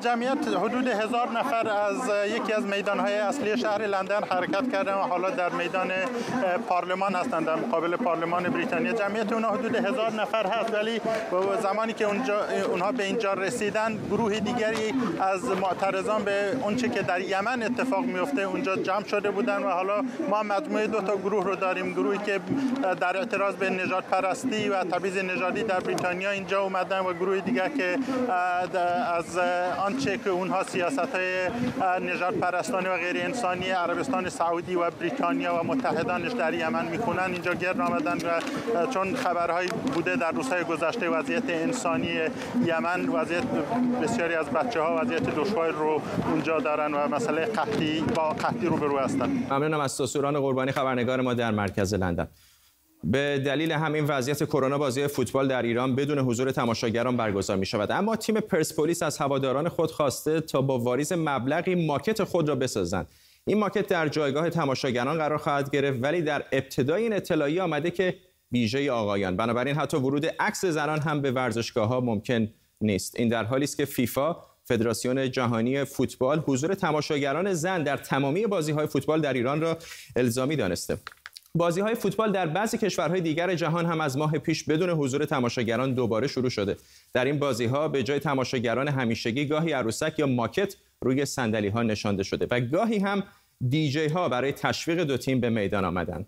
جمعیت 0.00 0.48
حدود 0.62 0.86
هزار 0.86 1.28
نفر 1.38 1.68
از 1.68 1.96
یکی 2.36 2.52
از 2.52 2.64
میدان 2.64 3.00
های 3.00 3.14
اصلی 3.14 3.58
شهر 3.58 3.86
لندن 3.86 4.20
حرکت 4.30 4.72
کردن 4.72 4.94
و 4.94 5.02
حالا 5.02 5.30
در 5.30 5.50
میدان 5.50 5.90
پارلمان 6.68 7.14
هستند 7.14 7.46
در 7.46 7.56
مقابل 7.56 7.96
پارلمان 7.96 8.42
بریتانیا. 8.42 8.92
جمعیت 8.92 9.32
اونها 9.32 9.50
حدود 9.50 9.74
هزار 9.74 10.12
نفر 10.12 10.46
هست 10.46 10.74
ولی 10.74 11.00
زمانی 11.62 11.92
که 11.92 12.04
اونجا 12.04 12.38
اونها 12.70 12.92
به 12.92 13.04
اینجا 13.04 13.32
رسیدن 13.32 13.98
گروه 14.10 14.40
دیگری 14.40 14.92
از 15.20 15.44
معترضان 15.44 16.24
به 16.24 16.56
اونچه 16.62 16.88
که 16.88 17.02
در 17.02 17.20
یمن 17.20 17.62
اتفاق 17.62 18.04
میفته 18.04 18.35
اونجا 18.42 18.76
جمع 18.76 19.04
شده 19.04 19.30
بودن 19.30 19.62
و 19.62 19.70
حالا 19.70 20.02
ما 20.30 20.42
مجموعه 20.42 20.86
دو 20.86 21.00
تا 21.00 21.16
گروه 21.16 21.44
رو 21.44 21.56
داریم. 21.56 21.92
گروهی 21.92 22.18
که 22.18 22.40
در 23.00 23.16
اعتراض 23.16 23.54
به 23.54 23.70
نجات 23.70 24.04
پرستی 24.04 24.68
و 24.68 24.84
تبعیض 24.84 25.16
نژادی 25.16 25.62
در 25.62 25.80
بریتانیا 25.80 26.30
اینجا 26.30 26.62
اومدن 26.62 27.00
و 27.00 27.12
گروه 27.12 27.40
دیگر 27.40 27.68
که 27.68 27.98
از 29.16 29.38
آنچه 29.86 30.18
که 30.18 30.30
اونها 30.30 30.62
سیاست 30.62 30.98
های 30.98 31.48
نجات 32.14 32.34
پرستانه 32.34 32.88
و 32.90 32.96
غیر 32.96 33.16
انسانی 33.16 33.70
عربستان 33.70 34.28
سعودی 34.28 34.74
و 34.74 34.90
بریتانیا 34.90 35.54
و 35.54 35.66
متحدانش 35.66 36.32
در 36.32 36.54
یمن 36.54 36.84
می‌کنن 36.84 37.32
اینجا 37.32 37.54
گرد 37.54 37.80
آمدن 37.80 38.16
و 38.16 38.40
چون 38.86 39.16
خبرهایی 39.16 39.68
بوده 39.94 40.16
در 40.16 40.30
روزهای 40.30 40.64
گذشته 40.64 41.08
وضعیت 41.08 41.42
انسانی 41.48 42.18
یمن 42.64 43.08
وضعیت 43.08 43.44
بسیاری 44.02 44.34
از 44.34 44.46
بچه 44.46 44.80
ها 44.80 44.96
وضعیت 45.00 45.22
دشوار 45.22 45.70
رو 45.70 46.02
اونجا 46.30 46.60
دارن 46.60 46.94
و 46.94 47.08
مسئله 47.08 47.46
قحطی 47.46 48.00
با 48.00 48.25
قحطی 48.32 48.66
روبرو 48.66 48.98
هستن. 48.98 49.26
ممنونم 49.50 49.80
از 49.80 50.00
قربانی 50.16 50.72
خبرنگار 50.72 51.20
ما 51.20 51.34
در 51.34 51.50
مرکز 51.50 51.94
لندن. 51.94 52.28
به 53.04 53.42
دلیل 53.46 53.72
همین 53.72 54.04
وضعیت 54.04 54.44
کرونا 54.44 54.78
بازی 54.78 55.06
فوتبال 55.06 55.48
در 55.48 55.62
ایران 55.62 55.94
بدون 55.94 56.18
حضور 56.18 56.50
تماشاگران 56.50 57.16
برگزار 57.16 57.56
می 57.56 57.66
شود 57.66 57.92
اما 57.92 58.16
تیم 58.16 58.40
پرسپولیس 58.40 59.02
از 59.02 59.18
هواداران 59.18 59.68
خود 59.68 59.90
خواسته 59.90 60.40
تا 60.40 60.62
با 60.62 60.78
واریز 60.78 61.12
مبلغی 61.12 61.86
ماکت 61.86 62.24
خود 62.24 62.48
را 62.48 62.54
بسازند. 62.54 63.08
این 63.46 63.58
ماکت 63.58 63.86
در 63.86 64.08
جایگاه 64.08 64.50
تماشاگران 64.50 65.18
قرار 65.18 65.38
خواهد 65.38 65.70
گرفت 65.70 65.98
ولی 66.02 66.22
در 66.22 66.44
ابتدای 66.52 67.02
این 67.02 67.12
اطلاعیه 67.12 67.62
آمده 67.62 67.90
که 67.90 68.14
ویژه 68.52 68.90
آقایان. 68.90 69.36
بنابراین 69.36 69.76
حتی 69.76 69.96
ورود 69.96 70.26
عکس 70.26 70.64
زنان 70.64 71.00
هم 71.00 71.20
به 71.20 71.30
ورزشگاه 71.30 71.88
ها 71.88 72.00
ممکن 72.00 72.48
نیست. 72.80 73.20
این 73.20 73.28
در 73.28 73.44
حالی 73.44 73.64
است 73.64 73.76
که 73.76 73.84
فیفا 73.84 74.36
فدراسیون 74.68 75.30
جهانی 75.30 75.84
فوتبال 75.84 76.42
حضور 76.46 76.74
تماشاگران 76.74 77.54
زن 77.54 77.82
در 77.82 77.96
تمامی 77.96 78.46
بازی‌های 78.46 78.86
فوتبال 78.86 79.20
در 79.20 79.32
ایران 79.32 79.60
را 79.60 79.78
الزامی 80.16 80.56
دانسته. 80.56 80.98
بازی 81.54 81.80
های 81.80 81.94
فوتبال 81.94 82.32
در 82.32 82.46
بعضی 82.46 82.78
کشورهای 82.78 83.20
دیگر 83.20 83.54
جهان 83.54 83.86
هم 83.86 84.00
از 84.00 84.16
ماه 84.16 84.32
پیش 84.32 84.64
بدون 84.64 84.90
حضور 84.90 85.24
تماشاگران 85.24 85.94
دوباره 85.94 86.26
شروع 86.26 86.50
شده. 86.50 86.76
در 87.12 87.24
این 87.24 87.38
بازی 87.38 87.64
ها 87.64 87.88
به 87.88 88.02
جای 88.02 88.18
تماشاگران 88.18 88.88
همیشگی 88.88 89.46
گاهی 89.46 89.72
عروسک 89.72 90.18
یا 90.18 90.26
ماکت 90.26 90.76
روی 91.00 91.24
صندلی 91.24 91.68
ها 91.68 91.82
نشانده 91.82 92.22
شده 92.22 92.46
و 92.50 92.60
گاهی 92.60 92.98
هم 92.98 93.22
دیجی 93.68 94.06
ها 94.06 94.28
برای 94.28 94.52
تشویق 94.52 95.02
دو 95.02 95.16
تیم 95.16 95.40
به 95.40 95.50
میدان 95.50 95.84
آمدند. 95.84 96.26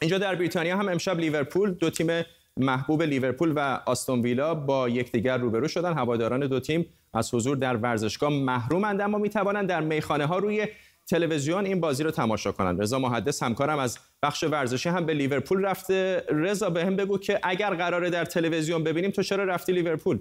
اینجا 0.00 0.18
در 0.18 0.34
بریتانیا 0.34 0.76
هم 0.76 0.88
امشب 0.88 1.18
لیورپول 1.18 1.70
دو 1.70 1.90
تیم 1.90 2.22
محبوب 2.56 3.02
لیورپول 3.02 3.52
و 3.56 3.80
آستون 3.86 4.20
ویلا 4.20 4.54
با 4.54 4.88
یکدیگر 4.88 5.38
روبرو 5.38 5.68
شدن 5.68 5.92
هواداران 5.92 6.46
دو 6.46 6.60
تیم 6.60 6.86
از 7.14 7.34
حضور 7.34 7.56
در 7.56 7.76
ورزشگاه 7.76 8.30
محرومند 8.30 9.00
اما 9.00 9.18
می 9.18 9.30
توانند 9.30 9.68
در 9.68 9.80
میخانه 9.80 10.26
ها 10.26 10.38
روی 10.38 10.66
تلویزیون 11.06 11.66
این 11.66 11.80
بازی 11.80 12.02
رو 12.02 12.10
تماشا 12.10 12.52
کنند. 12.52 12.82
رضا 12.82 12.98
محدث 12.98 13.42
همکارم 13.42 13.78
از 13.78 13.98
بخش 14.22 14.44
ورزشی 14.44 14.88
هم 14.88 15.06
به 15.06 15.14
لیورپول 15.14 15.64
رفته. 15.64 16.24
رضا 16.28 16.70
به 16.70 16.84
هم 16.84 16.96
بگو 16.96 17.18
که 17.18 17.40
اگر 17.42 17.74
قراره 17.74 18.10
در 18.10 18.24
تلویزیون 18.24 18.84
ببینیم 18.84 19.10
تو 19.10 19.22
چرا 19.22 19.44
رفتی 19.44 19.72
لیورپول؟ 19.72 20.18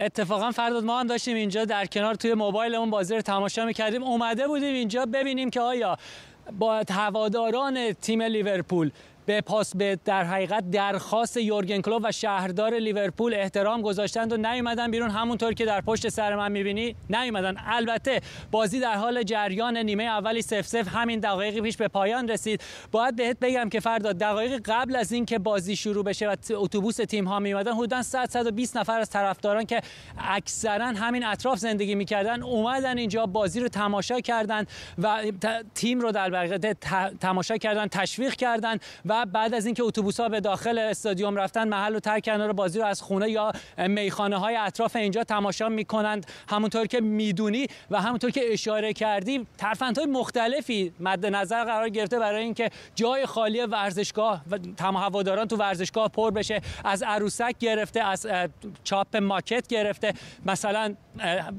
اتفاقا 0.00 0.50
فرداد 0.50 0.84
ما 0.84 1.00
هم 1.00 1.06
داشتیم 1.06 1.36
اینجا 1.36 1.64
در 1.64 1.86
کنار 1.86 2.14
توی 2.14 2.34
موبایلمون 2.34 2.90
بازی 2.90 3.14
رو 3.14 3.20
تماشا 3.20 3.64
می‌کردیم. 3.64 4.02
اومده 4.02 4.46
بودیم 4.46 4.74
اینجا 4.74 5.06
ببینیم 5.06 5.50
که 5.50 5.60
آیا 5.60 5.98
با 6.58 6.84
هواداران 6.90 7.92
تیم 7.92 8.22
لیورپول 8.22 8.90
به 9.30 9.40
پاس 9.40 9.76
به 9.76 9.98
در 10.04 10.24
حقیقت 10.24 10.70
درخواست 10.70 11.36
یورگن 11.36 11.80
کلوپ 11.80 12.02
و 12.04 12.12
شهردار 12.12 12.74
لیورپول 12.74 13.34
احترام 13.34 13.82
گذاشتند 13.82 14.32
و 14.32 14.36
نیومدن 14.36 14.90
بیرون. 14.90 15.10
همونطور 15.10 15.52
که 15.52 15.64
در 15.64 15.80
پشت 15.80 16.08
سر 16.08 16.36
من 16.36 16.52
می‌بینی 16.52 16.96
نیومدن. 17.10 17.56
البته 17.66 18.20
بازی 18.50 18.80
در 18.80 18.94
حال 18.94 19.22
جریان 19.22 19.76
نیمه 19.76 20.04
اولی 20.04 20.42
سف 20.42 20.66
سف 20.66 20.88
همین 20.88 21.20
دقایقی 21.20 21.60
پیش 21.60 21.76
به 21.76 21.88
پایان 21.88 22.28
رسید. 22.28 22.62
باید 22.92 23.16
بهت 23.16 23.36
بگم 23.40 23.68
که 23.68 23.80
فردا 23.80 24.12
دقایق 24.12 24.60
قبل 24.64 24.96
از 24.96 25.12
اینکه 25.12 25.38
بازی 25.38 25.76
شروع 25.76 26.04
بشه 26.04 26.28
و 26.28 26.36
اتوبوس 26.50 26.96
تیم 26.96 27.24
ها 27.24 27.38
میومدن 27.38 27.72
حدودا 27.72 28.02
100 28.02 28.28
120 28.30 28.76
نفر 28.76 29.00
از 29.00 29.10
طرفداران 29.10 29.66
که 29.66 29.80
اکثرا 30.18 30.86
همین 30.86 31.24
اطراف 31.24 31.58
زندگی 31.58 31.94
می‌کردن 31.94 32.42
اومدن 32.42 32.98
اینجا 32.98 33.26
بازی 33.26 33.60
رو 33.60 33.68
تماشا 33.68 34.20
کردن 34.20 34.66
و 34.98 35.22
تیم 35.74 36.00
رو 36.00 36.12
در 36.12 36.58
تماشا 37.20 37.56
کردن 37.56 37.86
تشویق 37.86 38.34
کردن 38.34 38.78
و 39.06 39.19
بعد 39.24 39.54
از 39.54 39.66
اینکه 39.66 39.82
اتوبوس 39.82 40.20
ها 40.20 40.28
به 40.28 40.40
داخل 40.40 40.78
استادیوم 40.78 41.36
رفتن 41.36 41.68
محل 41.68 41.96
و 41.96 42.00
ترک 42.00 42.22
کردن 42.22 42.52
بازی 42.52 42.78
رو 42.78 42.84
از 42.84 43.02
خونه 43.02 43.30
یا 43.30 43.52
میخانه 43.78 44.36
های 44.36 44.56
اطراف 44.56 44.96
اینجا 44.96 45.24
تماشا 45.24 45.68
می‌کنند. 45.68 46.26
همونطور 46.48 46.86
که 46.86 47.00
می‌دونی 47.00 47.66
و 47.90 48.00
همونطور 48.00 48.30
که 48.30 48.52
اشاره 48.52 48.92
کردی 48.92 49.46
های 49.96 50.06
مختلفی 50.06 50.92
مد 51.00 51.26
نظر 51.26 51.64
قرار 51.64 51.88
گرفته 51.88 52.18
برای 52.18 52.42
اینکه 52.42 52.70
جای 52.94 53.26
خالی 53.26 53.60
ورزشگاه 53.60 54.42
و 54.50 54.58
هواداران 54.82 55.48
تو 55.48 55.56
ورزشگاه 55.56 56.08
پر 56.08 56.30
بشه. 56.30 56.60
از 56.84 57.02
عروسک 57.02 57.54
گرفته 57.58 58.00
از 58.00 58.26
چاپ 58.84 59.16
ماکت 59.16 59.66
گرفته. 59.66 60.14
مثلا 60.46 60.94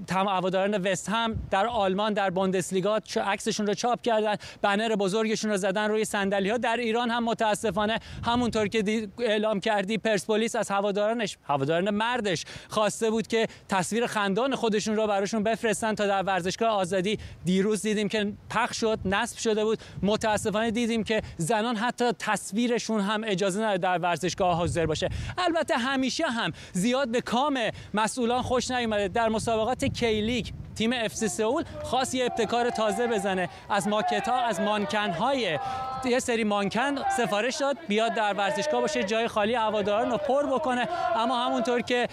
هواداران 0.09 0.77
وست 0.77 1.09
هم 1.09 1.35
در 1.51 1.67
آلمان 1.67 2.13
در 2.13 2.29
بوندسلیگا 2.29 2.99
عکسشون 3.25 3.67
رو 3.67 3.73
چاپ 3.73 4.01
کردن 4.01 4.35
بنر 4.61 4.95
بزرگشون 4.95 5.51
رو 5.51 5.57
زدن 5.57 5.89
روی 5.89 6.05
صندلی 6.05 6.49
ها 6.49 6.57
در 6.57 6.77
ایران 6.77 7.09
هم 7.09 7.23
متاسفانه 7.41 7.99
همونطور 8.25 8.67
که 8.67 9.07
اعلام 9.19 9.59
کردی 9.59 9.97
پرسپولیس 9.97 10.55
از 10.55 10.69
هوادارانش 10.69 11.37
هواداران 11.43 11.89
مردش 11.89 12.43
خواسته 12.69 13.09
بود 13.09 13.27
که 13.27 13.47
تصویر 13.69 14.07
خندان 14.07 14.55
خودشون 14.55 14.95
رو 14.95 15.07
براشون 15.07 15.43
بفرستن 15.43 15.95
تا 15.95 16.07
در 16.07 16.23
ورزشگاه 16.23 16.69
آزادی. 16.69 17.19
دیروز 17.45 17.81
دیدیم 17.81 18.07
که 18.07 18.33
پخش 18.49 18.79
شد 18.79 18.99
نصب 19.05 19.37
شده 19.37 19.65
بود. 19.65 19.79
متاسفانه 20.03 20.71
دیدیم 20.71 21.03
که 21.03 21.21
زنان 21.37 21.75
حتی 21.75 22.11
تصویرشون 22.19 23.01
هم 23.01 23.23
اجازه 23.25 23.59
نداره 23.59 23.77
در 23.77 23.97
ورزشگاه 23.97 24.55
حاضر 24.55 24.85
باشه. 24.85 25.09
البته 25.37 25.77
همیشه 25.77 26.25
هم 26.25 26.51
زیاد 26.73 27.11
به 27.11 27.21
کام 27.21 27.59
مسئولان 27.93 28.41
خوش 28.41 28.71
نیومده. 28.71 29.07
در 29.07 29.29
مسابقات 29.29 29.85
کی‌لیگ 29.85 30.47
تیم 30.81 30.93
اف 30.93 31.15
سی 31.15 31.27
سئول 31.27 31.63
خواست 31.83 32.13
یه 32.13 32.25
ابتکار 32.25 32.69
تازه 32.69 33.07
بزنه. 33.07 33.49
از 33.69 33.87
ماکت 33.87 34.27
ها 34.27 34.41
از 34.41 34.61
مانکن 34.61 35.11
های 35.11 35.59
یه 36.05 36.19
سری 36.19 36.43
مانکن 36.43 36.95
سفارش 37.17 37.55
داد 37.55 37.77
بیاد 37.87 38.13
در 38.13 38.33
ورزشگاه 38.33 38.81
باشه 38.81 39.03
جای 39.03 39.27
خالی 39.27 39.55
هواداران 39.55 40.11
رو 40.11 40.17
پر 40.17 40.45
بکنه. 40.45 40.87
اما 41.15 41.45
همونطور 41.45 41.81
که 41.81 42.07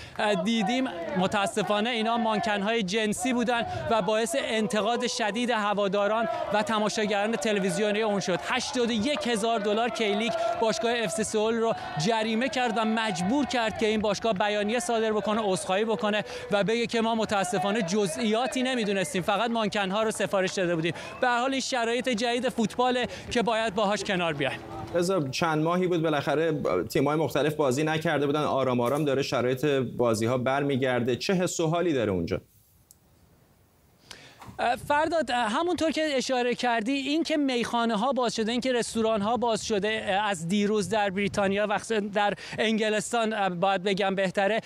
دیدیم 0.44 0.88
متاسفانه 1.18 1.90
اینا 1.90 2.16
مانکن 2.16 2.62
های 2.62 2.82
جنسی 2.82 3.32
بودن 3.32 3.66
و 3.90 4.02
باعث 4.02 4.36
انتقاد 4.38 5.06
شدید 5.06 5.50
هواداران 5.50 6.28
و 6.52 6.62
تماشاگران 6.62 7.36
تلویزیونی 7.36 8.02
اون 8.02 8.20
شد. 8.20 8.40
81 8.48 9.28
هزار 9.28 9.58
دلار 9.58 9.88
کی‌لیگ 9.90 10.32
باشگاه 10.60 10.92
اف 10.96 11.10
سی 11.10 11.24
سئول 11.24 11.54
رو 11.54 11.74
جریمه 12.06 12.48
کرد 12.48 12.72
و 12.76 12.84
مجبور 12.84 13.46
کرد 13.46 13.78
که 13.78 13.86
این 13.86 14.00
باشگاه 14.00 14.32
بیانیه 14.32 14.80
صادر 14.80 15.12
بکنه 15.12 15.40
عذرخواهی 15.44 15.84
بکنه 15.84 16.24
و 16.50 16.64
بگه 16.64 16.86
که 16.86 17.00
ما 17.00 17.14
متاسفانه 17.14 17.82
جزئیاتی 18.58 18.62
نمی‌دونستیم. 18.62 19.22
فقط 19.22 19.50
مانکن 19.50 19.90
ها 19.90 20.02
رو 20.02 20.10
سفارش 20.10 20.52
داده 20.52 20.74
بودیم. 20.74 20.92
به 21.20 21.28
حال 21.28 21.52
این 21.52 21.60
شرایط 21.60 22.08
جدید 22.08 22.48
فوتبال 22.48 23.04
که 23.30 23.42
باید 23.42 23.74
باهاش 23.74 24.04
کنار 24.04 24.32
بیایم. 24.32 24.58
رضا 24.94 25.28
چند 25.28 25.62
ماهی 25.62 25.86
بود 25.86 26.02
بالاخره 26.02 26.62
تیم‌های 26.88 27.16
مختلف 27.16 27.54
بازی 27.54 27.84
نکرده 27.84 28.26
بودن. 28.26 28.42
آرام 28.42 28.80
آرام 28.80 29.04
داره 29.04 29.22
شرایط 29.22 29.64
بازی 29.96 30.26
ها 30.26 30.38
برمیگرده. 30.38 31.16
چه 31.16 31.34
حس 31.34 31.60
و 31.60 31.66
حالی 31.66 31.92
داره 31.92 32.12
اونجا؟ 32.12 32.40
فرداد 34.88 35.30
همونطور 35.30 35.90
که 35.90 36.08
اشاره 36.16 36.54
کردی 36.54 36.92
این 36.92 37.22
که 37.22 37.36
میخانه 37.36 37.96
ها 37.96 38.12
باز 38.12 38.34
شده 38.34 38.52
این 38.52 38.60
که 38.60 38.72
رستوران 38.72 39.22
ها 39.22 39.36
باز 39.36 39.66
شده 39.66 40.20
از 40.22 40.48
دیروز 40.48 40.88
در 40.88 41.10
بریتانیا 41.10 41.66
وقت 41.66 41.92
در 41.92 42.34
انگلستان 42.58 43.60
باید 43.60 43.82
بگم 43.82 44.14
بهتره. 44.14 44.60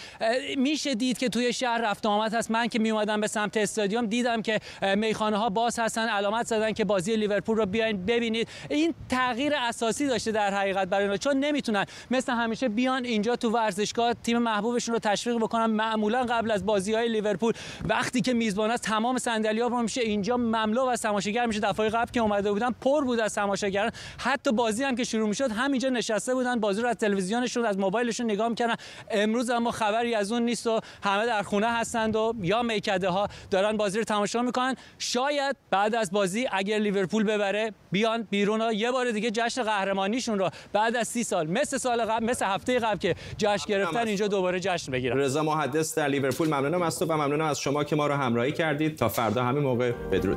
میشه 0.57 0.95
دید 0.95 1.19
که 1.19 1.29
توی 1.29 1.53
شهر 1.53 1.79
رفت 1.79 2.07
آمد 2.07 2.35
هست. 2.35 2.51
من 2.51 2.69
که 2.69 2.79
می 2.79 2.91
اومدم 2.91 3.21
به 3.21 3.27
سمت 3.27 3.57
استادیوم 3.57 4.07
دیدم 4.07 4.43
که 4.43 4.61
میخانه 4.97 5.37
ها 5.37 5.49
باز 5.49 5.79
هستن 5.79 6.09
علامت 6.09 6.47
زدن 6.47 6.73
که 6.73 6.85
بازی 6.85 7.17
لیورپول 7.17 7.57
رو 7.57 7.67
بیاین 7.67 8.07
ببینید. 8.07 8.49
این 8.71 8.95
تغییر 9.09 9.53
اساسی 9.57 10.07
داشته 10.07 10.33
در 10.33 10.55
حقیقت 10.55 10.89
برای 10.89 11.05
اینا 11.05 11.17
چون 11.17 11.37
نمی‌تونن. 11.37 11.85
مثل 12.11 12.33
همیشه 12.33 12.69
بیان 12.69 13.05
اینجا 13.05 13.37
تو 13.37 13.51
ورزشگاه 13.51 14.15
تیم 14.15 14.39
محبوبشون 14.39 14.93
رو 14.93 14.99
تشویق 14.99 15.37
بکنن. 15.37 15.67
معمولا 15.67 16.23
قبل 16.25 16.51
از 16.51 16.67
بازی 16.67 16.93
های 16.93 17.09
لیورپول 17.09 17.53
وقتی 17.85 18.21
که 18.21 18.33
میزبان 18.35 18.71
است 18.71 18.83
تمام 18.83 19.19
صندلی 19.19 19.61
ها 19.83 19.85
میشه. 19.85 20.01
اینجا 20.01 20.37
مملو 20.37 20.85
از 20.85 21.03
تماشاگر 21.03 21.47
میشه. 21.47 21.61
دفعه 21.61 21.89
قبل 21.89 22.11
که 22.13 22.21
اومده 22.21 22.53
بودن 22.53 22.71
پر 22.71 23.05
بود 23.05 23.21
از 23.21 23.35
تماشاگران. 23.35 23.91
حتی 24.19 24.53
بازی 24.53 24.85
هم 24.85 24.97
که 24.97 25.05
شروع 25.05 25.29
می‌شد 25.29 25.51
همینجا 25.51 25.89
نشسته 25.89 26.35
بودن. 26.35 26.61
بازی 26.61 26.83
رو 26.83 26.89
از 26.89 26.97
تلویزیونشون 26.97 27.65
از 27.65 27.79
موبایلشون 27.79 28.31
نگاه 28.31 28.49
می‌کردن. 28.49 28.75
امروز 29.11 29.51
اما 29.51 29.71
خبری 29.71 30.15
از 30.15 30.33
اون 30.33 30.43
نیست 30.43 30.67
و 30.67 30.81
همه 31.03 31.27
در 31.27 31.43
خونه 31.43 31.67
هستند 31.67 32.17
و 32.17 32.35
یا 32.43 32.63
میکده 32.63 33.09
ها 33.09 33.29
دارن 33.51 33.77
بازی 33.77 33.99
رو 33.99 34.05
تماشا 34.05 34.43
می‌کنن. 34.43 34.77
شاید 34.99 35.57
بعد 35.71 35.95
از 35.95 36.11
بازی 36.11 36.49
اگر 36.53 36.79
لیورپول 36.79 37.25
ببره 37.25 37.73
بیان 37.93 38.27
بیرون 38.31 38.63
و 38.63 38.73
یه 38.73 38.91
بار 38.91 39.11
دیگه 39.11 39.31
جشن 39.31 39.63
قهرمانیشون 39.63 40.39
رو 40.39 40.51
بعد 40.73 40.97
از 40.97 41.09
سی 41.09 41.25
سال 41.25 41.47
مثل 41.47 41.79
سال 41.79 42.05
قبل 42.05 42.25
مثل 42.25 42.45
هفته 42.45 42.79
قبل 42.79 42.99
که 42.99 43.15
جشن 43.39 43.65
گرفتن 43.69 44.07
اینجا 44.07 44.29
دوباره 44.29 44.61
جشن 44.61 44.93
بگیرن. 44.93 45.17
رضا 45.17 45.43
محدث 45.43 45.99
در 45.99 46.09
لیورپول 46.09 46.49
ممنونم 46.49 46.83
از 46.83 46.99
تو 46.99 47.05
و 47.05 47.13
ممنونم 47.13 47.45
از 47.45 47.61
شما 47.61 47.85
که 47.85 47.97
ما 47.97 48.07
رو 48.07 48.15
همراهی 48.15 48.53
کردید. 48.53 48.97
تا 48.97 49.09
فردا 49.09 49.45
همین 49.45 49.63
новое 49.73 49.95
ведро. 50.11 50.37